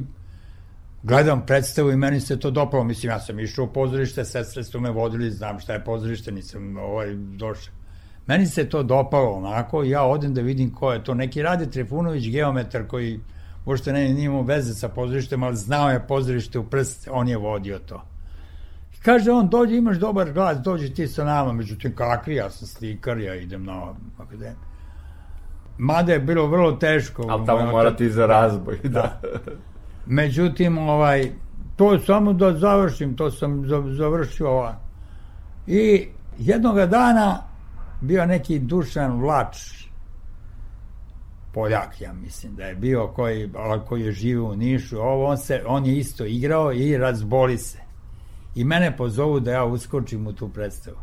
gledam 1.03 1.45
predstavu 1.45 1.91
i 1.91 1.95
meni 1.95 2.19
se 2.19 2.39
to 2.39 2.51
dopalo. 2.51 2.83
Mislim, 2.83 3.11
ja 3.11 3.19
sam 3.19 3.39
išao 3.39 3.65
u 3.65 3.73
pozorište, 3.73 4.25
sestre 4.25 4.63
su 4.63 4.79
me 4.79 4.91
vodili, 4.91 5.31
znam 5.31 5.59
šta 5.59 5.73
je 5.73 5.83
pozorište, 5.83 6.31
nisam 6.31 6.77
ovaj, 6.77 7.15
došao. 7.15 7.73
Meni 8.27 8.45
se 8.45 8.69
to 8.69 8.83
dopalo 8.83 9.31
onako 9.31 9.83
ja 9.83 10.03
odem 10.03 10.33
da 10.33 10.41
vidim 10.41 10.73
ko 10.73 10.93
je 10.93 11.03
to. 11.03 11.13
Neki 11.13 11.41
Rade 11.41 11.69
Trifunović, 11.71 12.29
geometar 12.29 12.87
koji 12.87 13.19
uopšte 13.65 13.93
ne, 13.93 14.09
nije 14.09 14.25
imao 14.25 14.41
veze 14.41 14.73
sa 14.73 14.89
pozorištem, 14.89 15.43
ali 15.43 15.55
znao 15.55 15.89
je 15.89 16.07
pozorište 16.07 16.59
u 16.59 16.63
prst, 16.63 17.07
on 17.11 17.27
je 17.27 17.37
vodio 17.37 17.79
to. 17.79 18.16
I 18.97 19.01
kaže 19.03 19.31
on, 19.31 19.49
dođi, 19.49 19.75
imaš 19.75 19.97
dobar 19.97 20.31
glas, 20.31 20.57
dođi 20.57 20.93
ti 20.93 21.07
sa 21.07 21.23
nama. 21.23 21.53
Međutim, 21.53 21.95
kakvi, 21.95 22.35
ja 22.35 22.49
sam 22.49 22.67
slikar, 22.67 23.17
ja 23.17 23.35
idem 23.35 23.63
na 23.63 23.93
akademiju. 24.17 24.67
Mada 25.77 26.13
je 26.13 26.19
bilo 26.19 26.47
vrlo 26.47 26.71
teško. 26.71 27.25
Ali 27.29 27.45
tamo 27.45 27.71
morate 27.71 28.09
za 28.09 28.25
razboj, 28.25 28.79
da. 28.83 28.89
da. 28.89 29.21
Međutim, 30.05 30.77
ovaj, 30.77 31.31
to 31.75 31.99
samo 31.99 32.33
da 32.33 32.57
završim, 32.57 33.15
to 33.15 33.31
sam 33.31 33.63
završio 33.97 34.49
ova. 34.49 34.79
I 35.67 36.07
jednoga 36.37 36.85
dana 36.85 37.43
bio 38.01 38.25
neki 38.25 38.59
Dušan 38.59 39.19
Vlač, 39.21 39.57
Poljak, 41.53 42.01
ja 42.01 42.13
mislim 42.13 42.55
da 42.55 42.63
je 42.63 42.75
bio 42.75 43.07
koji, 43.07 43.49
koji 43.87 44.01
je 44.01 44.11
živio 44.11 44.45
u 44.45 44.55
Nišu, 44.55 44.99
ovo, 44.99 45.25
on, 45.25 45.37
se, 45.37 45.63
on 45.67 45.85
je 45.85 45.97
isto 45.97 46.25
igrao 46.25 46.73
i 46.73 46.97
razboli 46.97 47.57
se. 47.57 47.86
I 48.57 48.63
mene 48.63 48.97
pozovu 48.97 49.39
da 49.39 49.51
ja 49.51 49.65
uskočim 49.65 50.27
u 50.27 50.33
tu 50.33 50.49
predstavu. 50.49 50.97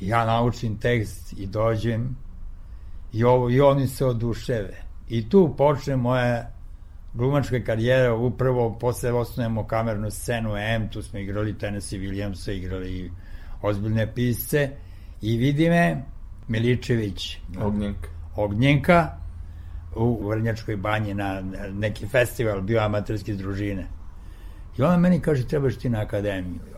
I 0.00 0.08
ja 0.08 0.24
naučim 0.26 0.78
tekst 0.78 1.32
i 1.32 1.46
dođem 1.46 2.16
i, 3.12 3.24
ovo, 3.24 3.50
i 3.50 3.60
oni 3.60 3.86
se 3.86 4.06
oduševe. 4.06 4.82
I 5.08 5.28
tu 5.28 5.54
počne 5.58 5.96
moja 5.96 6.50
glumačka 7.12 7.60
karijera, 7.64 8.14
upravo 8.14 8.78
posle 8.78 9.12
osnovimo 9.12 9.66
kamernu 9.66 10.10
scenu 10.10 10.56
M, 10.56 10.88
tu 10.88 11.02
smo 11.02 11.18
igrali 11.18 11.58
Tennessee 11.58 11.98
Williamsa, 11.98 12.52
igrali 12.52 13.12
ozbiljne 13.62 14.14
pisce 14.14 14.70
i 15.22 15.36
vidi 15.36 15.68
me 15.68 16.02
Miličević 16.48 17.38
Ognjenka 17.60 18.08
Ognjenka 18.36 19.10
u 19.96 20.28
Vrnjačkoj 20.28 20.76
banji 20.76 21.14
na 21.14 21.42
neki 21.72 22.06
festival 22.06 22.60
bio 22.60 22.80
amaterske 22.80 23.34
družine 23.34 23.93
i 24.78 24.82
ona 24.82 24.96
meni 24.96 25.20
kaže 25.20 25.46
trebaš 25.46 25.76
ti 25.76 25.88
na 25.88 26.00
akademiju 26.00 26.73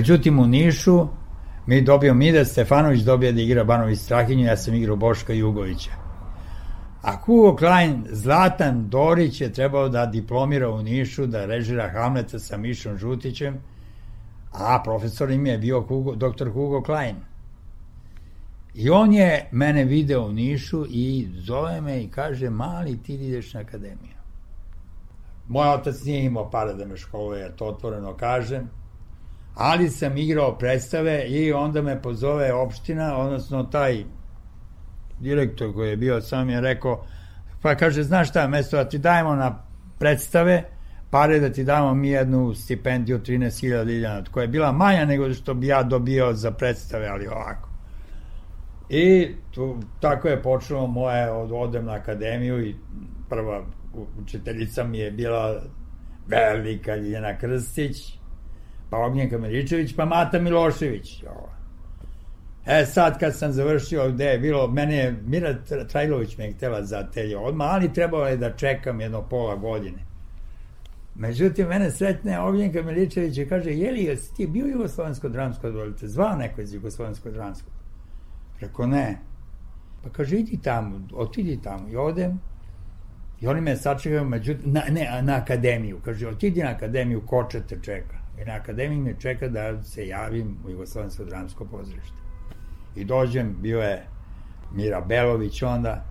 Međutim, 0.00 0.38
u 0.38 0.46
Nišu 0.46 1.08
mi 1.66 1.82
dobio 1.82 2.14
Mida 2.14 2.44
Stefanović 2.44 3.00
dobio 3.00 3.32
da 3.32 3.40
igra 3.40 3.64
Banović 3.64 3.98
Strahinju, 3.98 4.44
ja 4.46 4.56
sam 4.56 4.74
igrao 4.74 4.96
Boška 4.96 5.32
Jugovića. 5.32 5.90
A 7.02 7.16
Hugo 7.16 7.56
Klein, 7.56 8.06
Zlatan 8.10 8.88
Dorić 8.88 9.40
je 9.40 9.52
trebao 9.52 9.88
da 9.88 10.06
diplomira 10.06 10.70
u 10.70 10.82
Nišu, 10.82 11.26
da 11.26 11.44
režira 11.46 11.90
Hamleta 11.92 12.38
sa 12.38 12.56
Mišom 12.56 12.96
Žutićem, 12.96 13.58
a 14.52 14.80
profesor 14.84 15.30
im 15.30 15.46
je 15.46 15.58
bio 15.58 15.80
Hugo, 15.80 16.16
dr. 16.16 16.48
Hugo 16.48 16.82
Klein. 16.82 17.16
I 18.74 18.90
on 18.90 19.12
je 19.12 19.48
mene 19.52 19.84
video 19.84 20.26
u 20.26 20.32
Nišu 20.32 20.86
i 20.88 21.28
zove 21.34 21.80
me 21.80 22.02
i 22.02 22.08
kaže, 22.08 22.50
mali, 22.50 23.02
ti 23.02 23.14
ideš 23.14 23.54
na 23.54 23.60
akademiju. 23.60 24.16
Moj 25.48 25.68
otac 25.68 26.04
nije 26.04 26.24
imao 26.24 26.50
para 26.50 26.72
da 26.72 26.86
me 26.86 26.96
školuje, 26.96 27.56
to 27.56 27.66
otvoreno 27.66 28.16
kažem, 28.16 28.79
ali 29.54 29.88
sam 29.88 30.16
igrao 30.16 30.58
predstave 30.58 31.24
i 31.28 31.52
onda 31.52 31.82
me 31.82 32.02
pozove 32.02 32.52
opština, 32.52 33.16
odnosno 33.16 33.62
taj 33.62 34.04
direktor 35.20 35.74
koji 35.74 35.90
je 35.90 35.96
bio 35.96 36.20
sam 36.20 36.50
je 36.50 36.60
rekao, 36.60 37.04
pa 37.62 37.74
kaže, 37.74 38.02
znaš 38.02 38.28
šta, 38.28 38.48
mesto 38.48 38.76
da 38.76 38.88
ti 38.88 38.98
dajemo 38.98 39.34
na 39.34 39.62
predstave, 39.98 40.64
pare 41.10 41.40
da 41.40 41.52
ti 41.52 41.64
damo 41.64 41.94
mi 41.94 42.08
jednu 42.08 42.54
stipendiju 42.54 43.18
13.000 43.18 43.84
dinara, 43.84 44.24
koja 44.30 44.42
je 44.42 44.48
bila 44.48 44.72
manja 44.72 45.04
nego 45.04 45.34
što 45.34 45.54
bi 45.54 45.66
ja 45.66 45.82
dobio 45.82 46.32
za 46.32 46.50
predstave, 46.50 47.08
ali 47.08 47.26
ovako. 47.26 47.68
I 48.88 49.34
tu, 49.50 49.76
tako 50.00 50.28
je 50.28 50.42
počelo 50.42 50.86
moje, 50.86 51.30
od, 51.30 51.50
odem 51.52 51.84
na 51.84 51.92
akademiju 51.92 52.66
i 52.66 52.74
prva 53.28 53.64
učiteljica 54.22 54.84
mi 54.84 54.98
je 54.98 55.10
bila 55.10 55.62
velika 56.26 56.96
Ljiljana 56.96 57.38
Krstić, 57.38 58.19
pa 58.90 58.98
Ognjen 58.98 59.30
Kameričević, 59.30 59.96
pa 59.96 60.04
Mata 60.04 60.38
Milošević. 60.38 61.24
E 62.66 62.86
sad 62.86 63.18
kad 63.18 63.36
sam 63.36 63.52
završio 63.52 64.10
gde 64.10 64.24
je 64.24 64.38
bilo, 64.38 64.68
mene 64.68 64.96
je 64.96 65.16
Mira 65.26 65.54
Trajlović 65.88 66.38
me 66.38 66.44
je 66.44 66.52
htela 66.52 66.82
za 66.84 67.02
telje 67.02 67.38
odmah, 67.38 67.68
ali 67.70 67.92
trebalo 67.92 68.26
je 68.26 68.36
da 68.36 68.56
čekam 68.56 69.00
jedno 69.00 69.22
pola 69.22 69.56
godine. 69.56 69.98
Međutim, 71.14 71.68
mene 71.68 71.90
sretne 71.90 72.40
Ognjen 72.40 72.72
Kameričević 72.72 73.38
i 73.38 73.46
kaže, 73.46 73.70
jeli, 73.70 74.04
jesi 74.04 74.34
ti 74.34 74.46
bio 74.46 74.66
Jugoslovensko 74.66 75.28
dramsko 75.28 75.66
odvolite? 75.66 76.08
Zvao 76.08 76.36
neko 76.36 76.60
iz 76.60 76.74
Jugoslovensko 76.74 77.30
dramsko? 77.30 77.70
Rekao, 78.60 78.86
ne. 78.86 79.18
Pa 80.02 80.10
kaže, 80.10 80.36
idi 80.36 80.58
tamo, 80.62 81.00
otidi 81.12 81.62
tamo. 81.62 81.88
I 81.88 81.96
odem, 81.96 82.40
i 83.40 83.46
oni 83.46 83.60
me 83.60 83.76
sačekaju, 83.76 84.24
međutim, 84.24 84.72
na, 84.72 84.82
ne, 84.90 85.22
na 85.22 85.36
akademiju. 85.36 86.00
Kaže, 86.04 86.28
otidi 86.28 86.62
na 86.62 86.70
akademiju, 86.70 87.26
koče 87.26 87.60
te 87.60 87.78
čeka. 87.82 88.19
I 88.42 88.44
na 88.44 88.52
akademiji 88.52 89.00
me 89.00 89.14
čeka 89.20 89.48
da 89.48 89.82
se 89.82 90.06
javim 90.06 90.56
u 90.66 90.70
Jugoslovensko 90.70 91.24
dramsko 91.24 91.64
pozorište. 91.64 92.18
I 92.96 93.04
dođem, 93.04 93.56
bio 93.60 93.80
je 93.80 94.06
Mira 94.72 95.00
Belović 95.00 95.62
onda, 95.62 96.04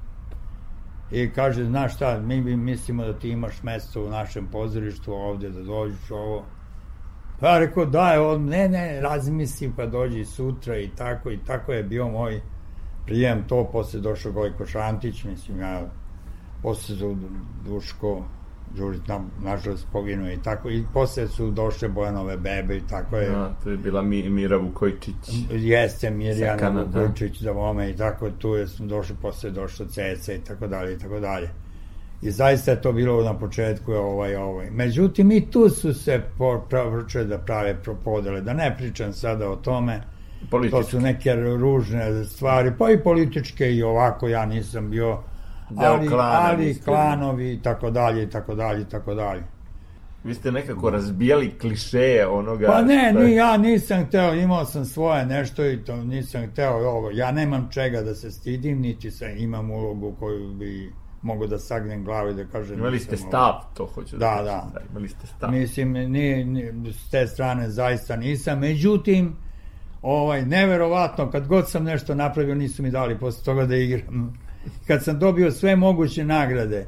i 1.11 1.29
kaže, 1.29 1.65
znaš 1.65 1.95
šta, 1.95 2.19
mi, 2.19 2.41
mi 2.41 2.57
mislimo 2.57 3.05
da 3.05 3.19
ti 3.19 3.29
imaš 3.29 3.63
mesto 3.63 4.05
u 4.05 4.09
našem 4.09 4.47
pozorištu 4.51 5.13
ovde, 5.13 5.49
da 5.49 5.63
dođeš 5.63 6.11
ovo. 6.11 6.45
Pa 7.39 7.59
rekao, 7.59 7.85
da, 7.85 8.23
on, 8.27 8.45
ne, 8.45 8.69
ne, 8.69 9.01
razmislim 9.01 9.73
pa 9.75 9.85
dođi 9.85 10.25
sutra 10.25 10.77
i 10.77 10.89
tako, 10.95 11.31
i 11.31 11.37
tako 11.37 11.73
je 11.73 11.83
bio 11.83 12.07
moj 12.07 12.41
prijem 13.05 13.43
to, 13.47 13.69
posle 13.71 13.99
došao 13.99 14.31
Gojko 14.31 14.65
Šantić, 14.65 15.23
mislim, 15.23 15.59
ja, 15.59 15.81
posle 16.61 16.95
Duško, 17.65 18.23
Đurić 18.75 19.07
nam, 19.07 19.31
nažalost, 19.43 19.87
poginuo 19.91 20.31
i 20.31 20.37
tako, 20.43 20.69
i 20.69 20.83
posle 20.93 21.27
su 21.27 21.51
došle 21.51 21.89
Bojanove 21.89 22.37
bebe 22.37 22.77
i 22.77 22.81
tako 22.89 23.17
je. 23.17 23.29
Da, 23.29 23.55
to 23.63 23.69
je 23.69 23.77
bila 23.77 24.01
Mi, 24.01 24.29
Mira 24.29 24.57
Vukojčić. 24.57 25.15
Jeste, 25.51 26.11
Mirjana 26.11 26.71
da. 26.71 26.99
Vukojčić 26.99 27.41
za 27.41 27.51
vome 27.51 27.89
i 27.89 27.95
tako, 27.95 28.29
tu 28.29 28.55
je 28.55 28.67
smo 28.67 28.85
došli, 28.85 29.15
posle 29.21 29.51
došlo 29.51 29.85
Ceca 29.85 30.33
i 30.33 30.39
tako 30.39 30.67
dalje 30.67 30.93
i 30.93 30.99
tako 30.99 31.19
dalje. 31.19 31.49
I 32.21 32.31
zaista 32.31 32.71
je 32.71 32.81
to 32.81 32.93
bilo 32.93 33.23
na 33.23 33.39
početku 33.39 33.93
ovaj, 33.93 34.35
ovaj. 34.35 34.69
Međutim, 34.71 35.31
i 35.31 35.51
tu 35.51 35.69
su 35.69 35.93
se 35.93 36.21
počeli 36.37 37.27
da 37.27 37.37
prave 37.37 37.77
podele, 38.03 38.41
da 38.41 38.53
ne 38.53 38.75
pričam 38.77 39.13
sada 39.13 39.49
o 39.49 39.55
tome, 39.55 40.01
Politički. 40.51 40.83
to 40.83 40.89
su 40.89 40.99
neke 40.99 41.35
ružne 41.35 42.25
stvari, 42.25 42.71
pa 42.77 42.91
i 42.91 43.03
političke 43.03 43.71
i 43.75 43.83
ovako, 43.83 44.27
ja 44.27 44.45
nisam 44.45 44.89
bio 44.89 45.17
ali, 45.77 46.07
klana, 46.07 46.49
ali 46.49 46.81
klanovi 46.85 47.53
i 47.53 47.61
tako 47.61 47.89
dalje 47.89 48.23
i 48.23 48.29
tako 48.29 48.55
dalje 48.55 48.81
i 48.81 48.85
tako 48.85 49.13
dalje. 49.13 49.43
Vi 50.23 50.33
ste 50.33 50.51
nekako 50.51 50.89
razbijali 50.89 51.51
klišeje 51.61 52.27
onoga... 52.27 52.67
Pa 52.67 52.81
ne, 52.81 53.13
ni, 53.13 53.35
ja 53.35 53.57
nisam 53.57 54.05
hteo, 54.05 54.33
imao 54.33 54.65
sam 54.65 54.85
svoje 54.85 55.25
nešto 55.25 55.65
i 55.65 55.83
to 55.83 55.95
nisam 55.95 56.47
hteo 56.51 56.73
ovo. 56.73 57.11
Ja 57.11 57.31
nemam 57.31 57.69
čega 57.71 58.01
da 58.01 58.15
se 58.15 58.31
stidim, 58.31 58.81
niti 58.81 59.11
sam, 59.11 59.37
imam 59.37 59.71
ulogu 59.71 60.15
koju 60.19 60.53
bi 60.53 60.93
mogu 61.21 61.47
da 61.47 61.59
sagnem 61.59 62.03
glavu 62.03 62.29
i 62.29 62.33
da 62.33 62.45
kažem... 62.45 62.79
Imali 62.79 62.99
ste 62.99 63.17
stav, 63.17 63.49
ovo. 63.49 63.65
to 63.73 63.85
hoću 63.85 64.17
da 64.17 64.35
Da, 64.35 64.43
da. 64.43 64.69
da 64.73 64.79
imali 64.91 65.09
ste 65.09 65.27
stav. 65.27 65.51
Mislim, 65.51 65.91
ni, 65.91 66.45
ni, 66.45 66.93
s 66.93 67.09
te 67.09 67.27
strane 67.27 67.69
zaista 67.69 68.15
nisam. 68.15 68.59
Međutim, 68.59 69.35
ovaj, 70.01 70.45
neverovatno, 70.45 71.31
kad 71.31 71.47
god 71.47 71.69
sam 71.69 71.83
nešto 71.83 72.15
napravio, 72.15 72.55
nisu 72.55 72.83
mi 72.83 72.91
dali 72.91 73.19
posle 73.19 73.43
toga 73.43 73.65
da 73.65 73.75
igram 73.75 74.33
kad 74.87 75.03
sam 75.03 75.19
dobio 75.19 75.51
sve 75.51 75.75
moguće 75.75 76.25
nagrade, 76.25 76.85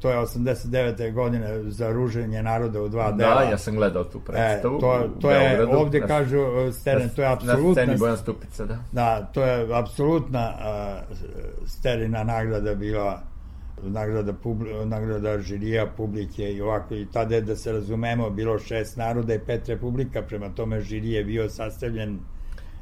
to 0.00 0.10
je 0.10 0.18
89. 0.18 1.12
godine 1.12 1.70
za 1.70 1.92
ruženje 1.92 2.42
naroda 2.42 2.82
u 2.82 2.88
dva 2.88 3.10
da, 3.10 3.16
dela. 3.16 3.44
Da, 3.44 3.50
ja 3.50 3.58
sam 3.58 3.74
gledao 3.74 4.04
tu 4.04 4.20
predstavu 4.20 4.76
e, 4.76 4.80
to, 4.80 5.08
to 5.20 5.30
je, 5.30 5.66
ovde 5.66 6.00
na, 6.00 6.06
kažu, 6.06 6.38
Steren, 6.72 7.08
to 7.08 7.22
je 7.22 7.28
apsolutna... 7.28 7.66
Na 7.66 7.72
sceni 7.72 7.98
Bojan 7.98 8.16
Stupica, 8.16 8.64
da. 8.64 8.78
Da, 8.92 9.30
to 9.32 9.42
je 9.42 9.78
apsolutna 9.78 10.52
uh, 10.52 11.16
Sterina 11.68 12.24
nagrada 12.24 12.74
bila 12.74 13.22
nagrada, 13.82 14.32
publi, 14.32 14.86
nagrada 14.86 15.38
žirija, 15.38 15.86
publike 15.86 16.52
i 16.52 16.60
ovako. 16.60 16.94
I 16.94 17.06
tada 17.12 17.34
je, 17.34 17.40
da 17.40 17.56
se 17.56 17.72
razumemo, 17.72 18.30
bilo 18.30 18.58
šest 18.58 18.96
naroda 18.96 19.34
i 19.34 19.38
pet 19.38 19.68
republika, 19.68 20.22
prema 20.22 20.48
tome 20.48 20.80
žiri 20.80 21.10
je 21.10 21.24
bio 21.24 21.48
sastavljen 21.48 22.18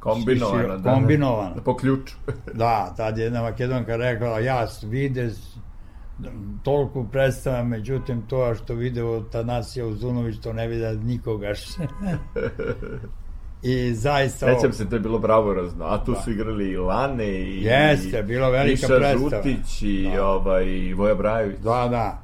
kombinovano, 0.03 0.79
da, 0.79 0.95
kombinovano. 0.95 1.55
Da, 1.55 1.61
po 1.61 1.77
ključu. 1.77 2.17
da, 2.55 2.95
tad 2.97 3.19
je 3.19 3.25
jedna 3.25 3.43
Makedonka 3.43 3.97
rekla, 3.97 4.39
ja 4.39 4.67
vide 4.83 5.31
toliko 6.63 7.05
predstava, 7.05 7.63
međutim 7.63 8.23
to 8.29 8.55
što 8.55 8.75
video 8.75 9.21
Tanasija 9.21 9.87
Uzunović, 9.87 10.41
to 10.41 10.53
ne 10.53 10.69
vide 10.69 10.95
nikoga. 10.95 11.53
I 13.63 13.95
zaista... 13.95 14.55
Sećam 14.55 14.73
se, 14.73 14.89
to 14.89 14.97
je 14.97 15.01
bilo 15.01 15.53
razno. 15.55 15.85
A 15.85 16.05
tu 16.05 16.13
da. 16.13 16.21
su 16.21 16.31
igrali 16.31 16.71
i 16.71 16.77
Lane 16.77 17.29
i... 17.29 17.63
Jeste, 17.65 18.23
bilo 18.23 18.51
velika 18.51 18.71
Miša 18.71 18.87
predstava. 18.87 19.43
Žutić 19.43 19.83
i, 19.83 20.11
da. 20.15 20.27
ovaj, 20.27 20.67
i 20.67 20.95
Voja 20.95 21.15
Brajović. 21.15 21.59
Da, 21.59 21.89
da. 21.91 22.23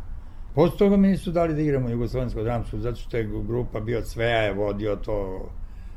Posle 0.54 0.78
toga 0.78 0.96
mi 0.96 1.08
nisu 1.08 1.30
dali 1.30 1.54
da 1.54 1.60
igramo 1.60 1.88
Jugoslovensku 1.88 2.42
dramsku, 2.42 2.78
zato 2.78 2.96
što 2.96 3.16
je 3.16 3.30
grupa 3.48 3.80
bio 3.80 4.00
Cveja 4.00 4.38
je 4.38 4.52
vodio 4.52 4.96
to. 4.96 5.48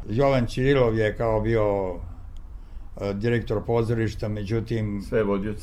Jovan 0.09 0.47
Čirilov 0.47 0.97
je 0.97 1.17
kao 1.17 1.41
bio 1.41 1.95
e, 3.01 3.13
direktor 3.13 3.65
pozorišta, 3.65 4.27
međutim... 4.27 5.01
Sve 5.01 5.23
vodio... 5.23 5.55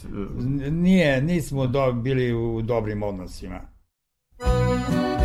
Nije, 0.71 1.23
nismo 1.23 1.67
do, 1.67 1.93
bili 1.93 2.33
u 2.33 2.63
dobrim 2.63 3.03
odnosima. 3.03 3.61
Muzika 4.39 5.18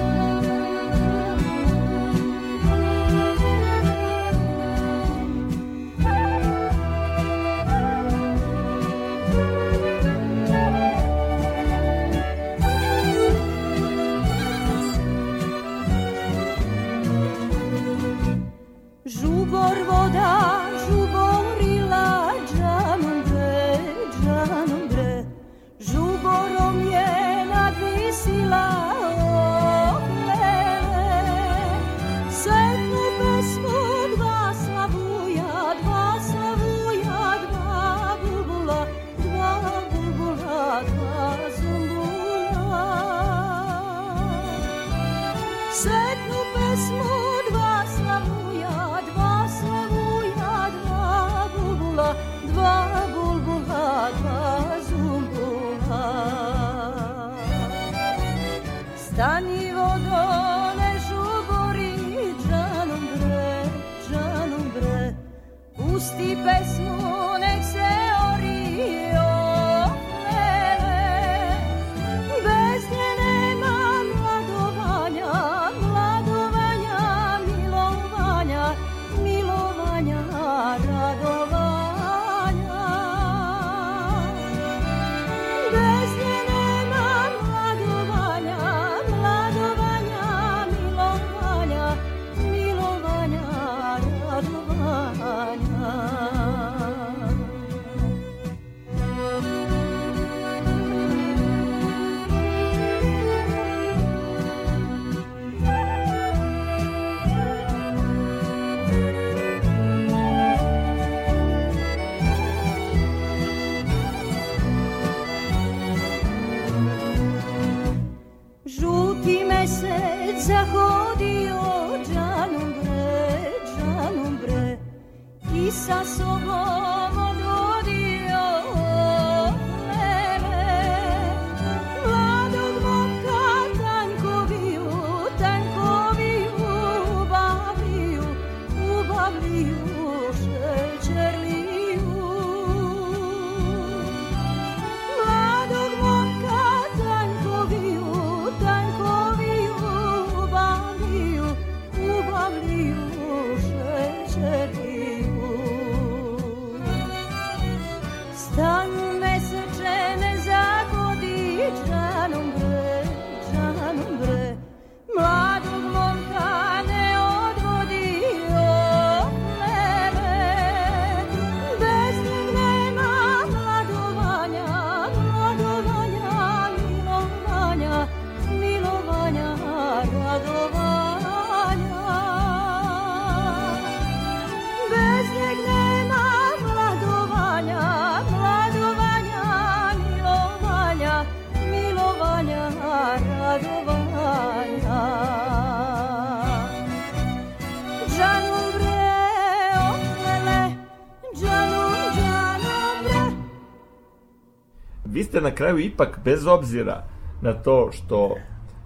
na 205.44 205.52
kraju 205.52 205.80
ipak, 205.80 206.20
bez 206.24 206.48
obzira 206.48 207.04
na 207.42 207.54
to 207.54 207.90
što 207.92 208.36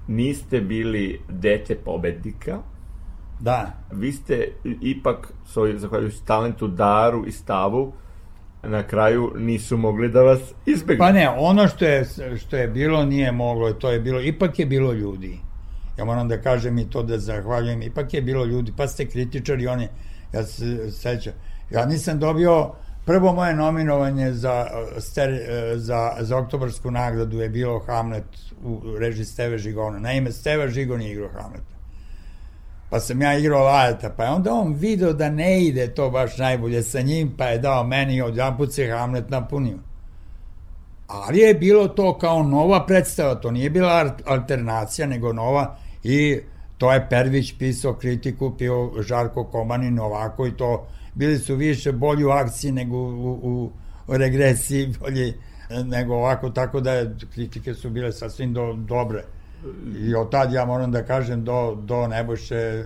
niste 0.08 0.62
bili 0.62 1.22
dete 1.30 1.76
pobednika, 1.76 2.60
Da. 3.40 3.72
Vi 3.92 4.12
ste 4.12 4.48
ipak, 4.82 5.34
svoj, 5.46 5.78
zahvaljujući 5.78 6.26
talentu, 6.26 6.68
daru 6.68 7.26
i 7.28 7.32
stavu, 7.32 7.94
na 8.64 8.84
kraju 8.84 9.34
nisu 9.38 9.78
mogli 9.78 10.10
da 10.10 10.22
vas 10.22 10.40
izbegnu. 10.66 11.06
Pa 11.06 11.12
ne, 11.12 11.30
ono 11.30 11.68
što 11.68 11.86
je, 11.86 12.06
što 12.38 12.58
je 12.58 12.68
bilo 12.68 13.06
nije 13.06 13.32
moglo, 13.32 13.74
to 13.74 13.92
je 13.92 14.00
bilo, 14.00 14.22
ipak 14.22 14.60
je 14.60 14.66
bilo 14.66 14.94
ljudi. 14.94 15.40
Ja 15.98 16.06
moram 16.06 16.28
da 16.28 16.42
kažem 16.42 16.78
i 16.78 16.90
to 16.90 17.04
da 17.04 17.18
zahvaljujem, 17.18 17.82
ipak 17.82 18.14
je 18.14 18.22
bilo 18.22 18.46
ljudi, 18.46 18.74
pa 18.78 18.88
ste 18.88 19.06
kritičari, 19.06 19.68
oni, 19.68 19.88
ja 20.34 20.44
se 20.44 20.92
sećam, 20.92 21.34
ja 21.72 21.86
nisam 21.86 22.20
dobio 22.20 22.72
Prvo 23.08 23.34
moje 23.34 23.56
nominovanje 23.56 24.34
za, 24.34 24.68
steri, 24.98 25.40
za, 25.76 26.12
za 26.20 26.38
oktobarsku 26.38 26.92
nagradu 26.92 27.42
je 27.42 27.50
bilo 27.50 27.80
Hamlet 27.80 28.24
u 28.64 28.82
reži 29.00 29.26
Steve 29.26 29.58
Žigona. 29.58 30.00
Naime, 30.00 30.32
Steve 30.32 30.70
Žigon 30.70 31.02
je 31.02 31.12
igrao 31.12 31.30
Hamleta. 31.30 31.76
Pa 32.90 33.00
sam 33.00 33.22
ja 33.22 33.38
igrao 33.38 33.64
Lajeta, 33.64 34.10
pa 34.18 34.24
je 34.24 34.30
onda 34.30 34.54
on 34.54 34.74
video 34.74 35.14
da 35.14 35.30
ne 35.30 35.64
ide 35.64 35.88
to 35.88 36.10
baš 36.10 36.38
najbolje 36.38 36.84
sa 36.84 37.02
njim, 37.02 37.34
pa 37.38 37.46
je 37.46 37.60
dao 37.60 37.84
meni 37.84 38.14
i 38.14 38.18
jedan 38.18 38.58
put 38.58 38.74
se 38.74 38.90
Hamlet 38.92 39.30
napunio. 39.30 39.78
Ali 41.08 41.40
je 41.40 41.54
bilo 41.54 41.88
to 41.88 42.18
kao 42.18 42.44
nova 42.44 42.86
predstava, 42.86 43.36
to 43.36 43.52
nije 43.52 43.70
bila 43.70 44.16
alternacija, 44.26 45.08
nego 45.08 45.34
nova 45.34 45.76
i 46.04 46.40
to 46.78 46.94
je 46.94 47.10
Pervić 47.10 47.54
pisao 47.60 47.94
kritiku, 47.94 48.58
pio 48.58 48.92
Žarko 49.00 49.44
Komanin 49.44 50.00
ovako 50.00 50.48
i 50.48 50.58
to 50.58 50.88
bili 51.18 51.38
su 51.38 51.56
više 51.56 51.92
bolji 51.92 52.26
u 52.26 52.30
akciji 52.30 52.72
nego 52.72 52.98
u, 52.98 53.40
u, 53.44 53.72
u 54.08 54.18
regresiji, 54.18 54.94
bolji 55.00 55.34
nego 55.86 56.16
ovako, 56.16 56.50
tako 56.50 56.82
da 56.82 56.92
je, 56.92 57.16
kritike 57.34 57.74
su 57.74 57.90
bile 57.90 58.12
sasvim 58.12 58.54
do, 58.54 58.74
dobre. 58.74 59.24
I 60.00 60.16
od 60.16 60.32
tad 60.32 60.54
ja 60.54 60.66
moram 60.66 60.92
da 60.92 61.04
kažem 61.04 61.44
do, 61.44 61.76
do 61.76 62.08
Nebojše 62.08 62.84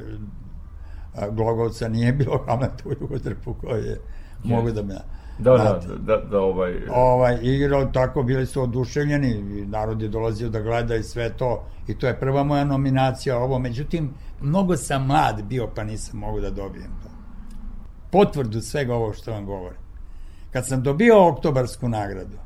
Glogovca 1.31 1.87
nije 1.87 2.13
bilo 2.13 2.37
Hamleta 2.47 2.83
u 2.85 2.91
Jugotrpu 3.01 3.53
koji 3.53 3.83
je 3.85 3.97
mogu 4.43 4.71
da 4.71 4.83
me 4.83 4.95
Da, 5.39 5.51
da, 5.51 5.79
da, 5.97 6.17
da, 6.17 6.39
ovaj... 6.39 6.73
Ovaj, 6.89 7.37
igrao 7.41 7.85
tako, 7.85 8.23
bili 8.23 8.45
su 8.45 8.61
oduševljeni, 8.61 9.65
narod 9.65 10.01
je 10.01 10.07
dolazio 10.07 10.49
da 10.49 10.61
gleda 10.61 10.95
i 10.95 11.03
sve 11.03 11.29
to, 11.29 11.63
i 11.87 11.97
to 11.97 12.07
je 12.07 12.19
prva 12.19 12.43
moja 12.43 12.63
nominacija 12.63 13.37
ovo, 13.37 13.59
međutim, 13.59 14.13
mnogo 14.41 14.77
sam 14.77 15.05
mlad 15.05 15.43
bio, 15.43 15.67
pa 15.75 15.83
nisam 15.83 16.19
mogu 16.19 16.39
da 16.39 16.49
dobijem 16.49 16.91
to. 17.03 17.10
Potvrdu 18.11 18.61
svega 18.61 18.95
ovo 18.95 19.13
što 19.13 19.31
vam 19.31 19.45
govorim. 19.45 19.79
Kad 20.51 20.67
sam 20.67 20.83
dobio 20.83 21.27
oktobarsku 21.27 21.89
nagradu, 21.89 22.37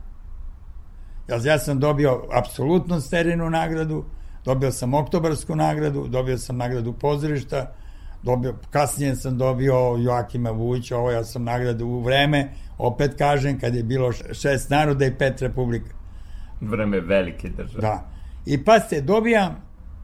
ja, 1.27 1.59
sam 1.59 1.79
dobio 1.79 2.23
apsolutno 2.31 3.01
sterinu 3.01 3.49
nagradu, 3.49 4.05
dobio 4.45 4.71
sam 4.71 4.93
oktobarsku 4.93 5.55
nagradu, 5.55 6.07
dobio 6.07 6.37
sam 6.37 6.57
nagradu 6.57 6.93
pozorišta, 6.93 7.71
dobio, 8.23 8.55
kasnije 8.71 9.15
sam 9.15 9.37
dobio 9.37 9.95
Joakima 9.97 10.49
Vujića, 10.49 10.97
ovo 10.97 11.11
ja 11.11 11.23
sam 11.23 11.43
nagradu 11.43 11.85
u 11.85 11.99
vreme, 11.99 12.49
opet 12.77 13.15
kažem, 13.17 13.59
kad 13.59 13.75
je 13.75 13.83
bilo 13.83 14.11
šest 14.11 14.69
naroda 14.69 15.05
i 15.05 15.17
pet 15.17 15.41
republika. 15.41 15.95
Vreme 16.61 16.99
velike 16.99 17.49
države. 17.49 17.81
Da. 17.81 18.09
I 18.45 18.63
pa 18.63 18.79
se 18.79 19.01
dobijam, 19.01 19.55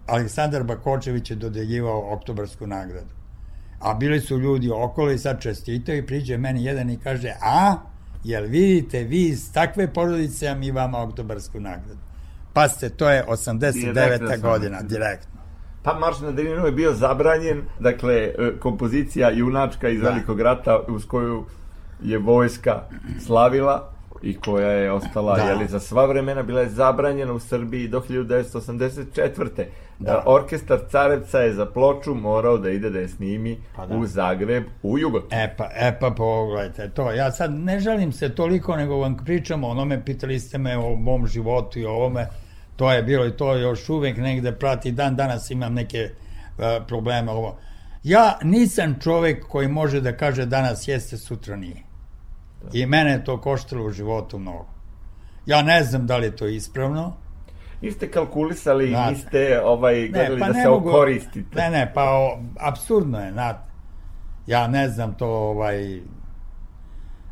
Aleksandar 0.07 0.64
Bakočević 0.64 1.30
je 1.30 1.36
dodeljivao 1.36 2.14
oktobarsku 2.14 2.68
nagradu. 2.68 3.20
A 3.82 3.94
bili 3.94 4.22
su 4.22 4.40
ljudi 4.40 4.72
okolo 4.72 5.12
i 5.12 5.18
sad 5.18 5.42
čestitaju 5.42 5.98
i 5.98 6.06
priđe 6.06 6.38
meni 6.38 6.64
jedan 6.66 6.90
i 6.90 7.00
kaže, 7.00 7.34
a, 7.42 7.76
jel 8.24 8.44
vidite, 8.48 9.04
vi 9.04 9.24
iz 9.24 9.54
takve 9.54 9.94
porodice, 9.94 10.48
a 10.48 10.56
mi 10.56 10.72
vama 10.72 11.02
oktobarsku 11.02 11.60
nagradu. 11.60 12.00
Pa 12.54 12.68
ste, 12.68 12.90
to 12.90 13.10
je 13.10 13.26
89. 13.28 14.42
godina, 14.42 14.82
direktno. 14.82 15.42
Pa 15.84 16.00
Marš 16.00 16.20
na 16.20 16.32
Drinu 16.32 16.66
je 16.66 16.72
bio 16.72 16.94
zabranjen, 16.94 17.62
dakle, 17.80 18.14
e, 18.14 18.34
kompozicija 18.60 19.32
junačka 19.32 19.90
iz 19.90 20.02
da. 20.02 20.10
Velikog 20.10 20.42
rata 20.42 20.80
uz 20.88 21.06
koju 21.06 21.46
je 22.04 22.18
vojska 22.18 22.84
slavila 23.26 23.91
i 24.24 24.34
koja 24.34 24.72
je 24.72 24.91
ostala 24.91 25.36
da. 25.36 25.43
jeli, 25.43 25.67
za 25.67 25.80
sva 25.80 26.05
vremena 26.05 26.43
bila 26.43 26.61
je 26.61 26.69
zabranjena 26.69 27.34
u 27.34 27.39
Srbiji 27.39 27.88
do 27.88 28.01
1984. 28.09 29.65
Da. 29.99 30.24
Orkestar 30.26 30.80
Carevca 30.91 31.39
je 31.39 31.53
za 31.53 31.65
ploču 31.65 32.13
morao 32.13 32.57
da 32.57 32.69
ide 32.69 32.89
da 32.89 32.99
je 32.99 33.07
snimi 33.07 33.57
pa 33.76 33.86
da. 33.86 33.95
u 33.95 34.05
Zagreb, 34.05 34.63
u 34.84 34.99
Jugotu. 34.99 35.28
E 35.32 35.53
pa, 35.57 35.69
e 35.76 35.97
pa 35.99 36.09
pogledajte 36.09 36.89
to. 36.89 37.11
Ja 37.11 37.32
sad 37.32 37.53
ne 37.53 37.80
žalim 37.80 38.11
se 38.11 38.36
toliko, 38.36 38.76
nego 38.76 38.97
vam 38.97 39.17
pričam 39.26 39.63
o 39.63 39.67
onome, 39.67 40.05
pitali 40.05 40.39
ste 40.39 40.57
me 40.57 40.78
o 40.78 40.95
mom 40.95 41.28
životu 41.28 41.80
i 41.80 41.86
o 41.86 41.91
ovome. 41.91 42.28
To 42.76 42.91
je 42.91 43.03
bilo 43.03 43.26
i 43.26 43.32
to 43.32 43.55
još 43.55 43.89
uvek 43.89 44.17
negde 44.17 44.51
prati. 44.51 44.91
Dan 44.91 45.15
danas 45.15 45.51
imam 45.51 45.74
neke 45.74 46.09
uh, 46.09 46.63
probleme 46.88 47.32
ovo. 47.32 47.57
Ja 48.03 48.39
nisam 48.43 48.95
čovek 49.03 49.47
koji 49.47 49.67
može 49.67 50.01
da 50.01 50.17
kaže 50.17 50.45
danas 50.45 50.88
jeste, 50.88 51.17
sutra 51.17 51.55
nije. 51.55 51.91
I 52.74 52.86
mene 52.86 53.24
to 53.24 53.41
koštalo 53.41 53.86
u 53.86 53.89
životu 53.89 54.39
mnogo. 54.39 54.66
Ja 55.45 55.62
ne 55.62 55.84
znam 55.84 56.07
da 56.07 56.18
li 56.18 56.26
je 56.26 56.36
to 56.36 56.47
ispravno. 56.47 57.14
Niste 57.82 58.12
kalkulisali, 58.12 58.89
znate. 58.89 59.12
niste 59.12 59.62
ovaj, 59.64 60.07
gledali 60.07 60.36
ne, 60.36 60.39
pa 60.39 60.47
da 60.47 60.53
se 60.53 60.70
mogu, 60.70 60.89
okoristite. 60.89 61.59
Ne, 61.59 61.70
ne, 61.70 61.91
pa 61.93 62.03
o, 62.03 62.39
absurdno 62.59 63.20
je, 63.20 63.32
znate. 63.32 63.72
Ja 64.47 64.68
ne 64.68 64.89
znam 64.89 65.14
to, 65.14 65.28
ovaj, 65.28 66.01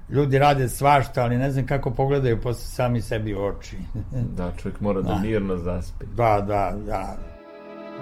ljudi 0.10 0.40
rade 0.40 0.70
svašta, 0.70 1.24
ali 1.24 1.38
ne 1.38 1.52
znam 1.52 1.66
kako 1.66 1.92
pogledaju 1.92 2.42
posle 2.42 2.66
sami 2.66 3.02
sebi 3.02 3.34
u 3.34 3.44
oči. 3.44 3.78
da, 4.38 4.52
čovjek 4.62 4.80
mora 4.80 5.02
da, 5.02 5.14
da 5.14 5.20
mirno 5.20 5.58
zaspe. 5.58 6.06
Da, 6.16 6.42
da, 6.42 6.74
da. 6.86 7.18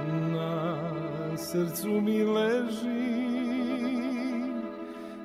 Na 0.07 1.37
srcu 1.37 1.87
mi 1.87 2.23
leži 2.23 3.27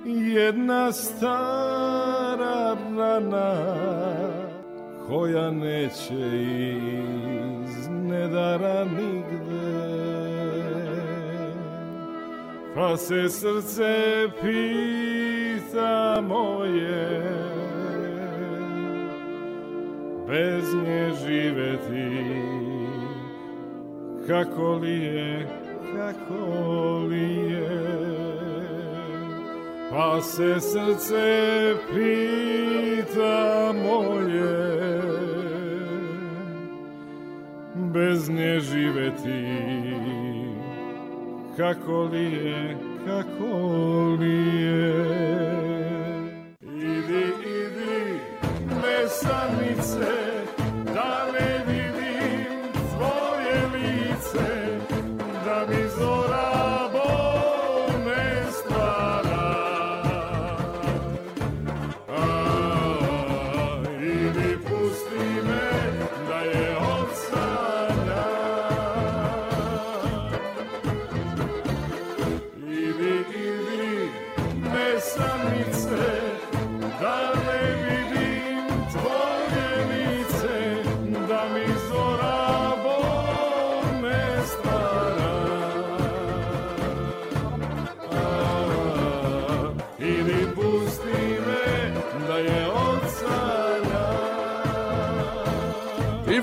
jedna 0.05 0.92
stara 0.92 2.76
rana 2.96 3.55
koja 5.07 5.50
neće 5.50 6.42
iz 7.64 7.88
nedara 7.88 8.84
nigde. 8.84 9.92
Pa 12.74 12.96
se 12.96 13.28
srce 13.28 14.28
pita 14.40 16.20
moje 16.20 17.32
bez 20.28 20.74
nje 20.74 21.12
živeti 21.26 22.24
kako 24.26 24.74
li 24.74 25.05
je 25.05 25.48
kako 25.96 26.98
li 27.09 27.53
je 27.53 28.22
pa 29.93 30.20
se 30.22 30.61
srce 30.61 31.74
pita 31.93 33.72
moje 33.72 35.03
bez 37.74 38.30
nje 38.30 38.61
živeti 38.61 39.82
kako 41.57 42.03
li 42.03 42.32
je, 42.32 42.76
kako 43.07 43.57
li 44.20 44.62
je? 44.62 45.05
Idi, 46.62 47.24
idi, 47.45 48.20
mesanice 48.82 50.32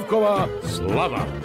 Куликова, 0.09 0.49
Слава! 0.65 1.38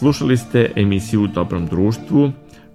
Slušali 0.00 0.36
ste 0.36 0.72
emisiju 0.76 1.22
u 1.22 1.26
Dobrom 1.26 1.66
društvu 1.66 2.32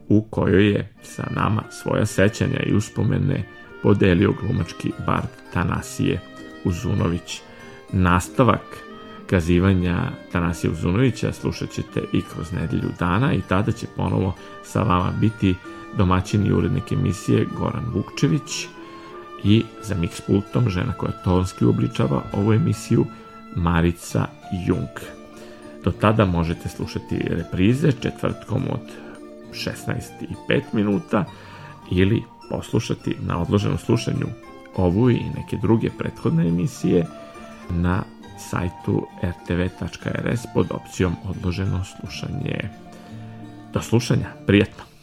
u 0.09 0.21
kojoj 0.21 0.69
je 0.69 0.93
sa 1.03 1.23
nama 1.35 1.63
svoja 1.69 2.05
sećanja 2.05 2.59
i 2.65 2.73
uspomene 2.73 3.43
podelio 3.83 4.33
glumački 4.41 4.91
bard 5.05 5.27
Tanasije 5.53 6.21
Uzunović. 6.65 7.41
Nastavak 7.91 8.61
kazivanja 9.29 10.11
Tanasija 10.31 10.71
Uzunovića 10.71 11.31
slušat 11.31 11.69
ćete 11.69 12.01
i 12.13 12.21
kroz 12.33 12.51
nedelju 12.51 12.89
dana 12.99 13.33
i 13.33 13.41
tada 13.41 13.71
će 13.71 13.87
ponovo 13.95 14.35
sa 14.63 14.83
vama 14.83 15.11
biti 15.21 15.55
domaćin 15.97 16.45
i 16.45 16.53
urednik 16.53 16.91
emisije 16.91 17.47
Goran 17.57 17.85
Vukčević 17.93 18.67
i 19.43 19.63
za 19.83 19.95
mix 19.95 20.21
pultom 20.27 20.69
žena 20.69 20.93
koja 20.93 21.11
tonski 21.11 21.65
uobličava 21.65 22.21
ovu 22.33 22.53
emisiju 22.53 23.05
Marica 23.55 24.25
Jung. 24.67 25.14
Do 25.85 25.91
tada 25.91 26.25
možete 26.25 26.69
slušati 26.69 27.17
reprize 27.29 27.91
četvrtkom 27.91 28.63
od 28.71 28.91
16.05 29.51 30.61
minuta 30.73 31.25
ili 31.91 32.23
poslušati 32.49 33.15
na 33.19 33.41
odloženom 33.41 33.77
slušanju 33.77 34.27
ovu 34.75 35.09
i 35.09 35.19
neke 35.35 35.57
druge 35.61 35.89
prethodne 35.97 36.47
emisije 36.47 37.05
na 37.69 38.03
sajtu 38.37 39.07
rtv.rs 39.23 40.41
pod 40.53 40.67
opcijom 40.71 41.15
odloženo 41.29 41.83
slušanje. 41.83 42.69
Do 43.73 43.81
slušanja, 43.81 44.27
prijetno! 44.47 44.94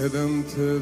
Sedam 0.00 0.42
te 0.48 0.80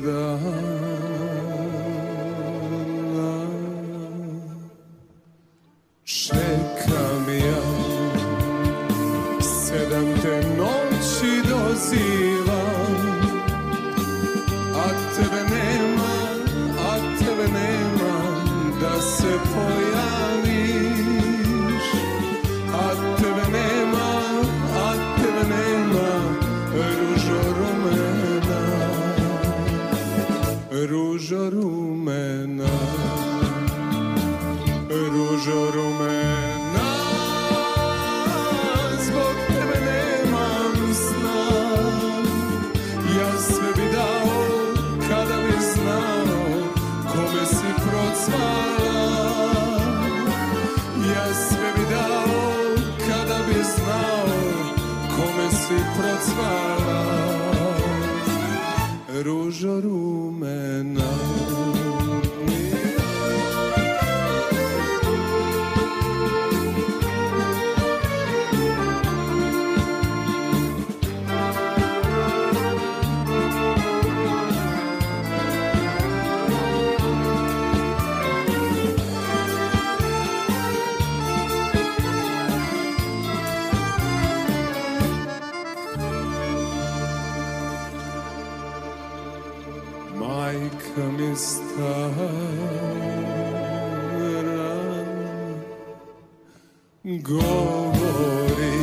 govori 97.23 98.79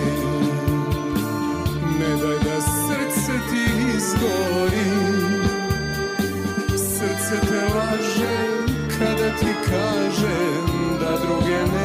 Ne 2.00 2.12
daj 2.22 2.38
da 2.44 2.62
srce 2.62 3.34
ti 3.50 3.66
izgori. 3.98 4.90
Srce 6.78 7.48
te 7.48 7.62
laže 7.76 8.38
kada 9.00 9.30
ti 9.40 9.54
kaže 9.70 10.38
da 11.00 11.18
druge 11.18 11.60
nema 11.74 11.85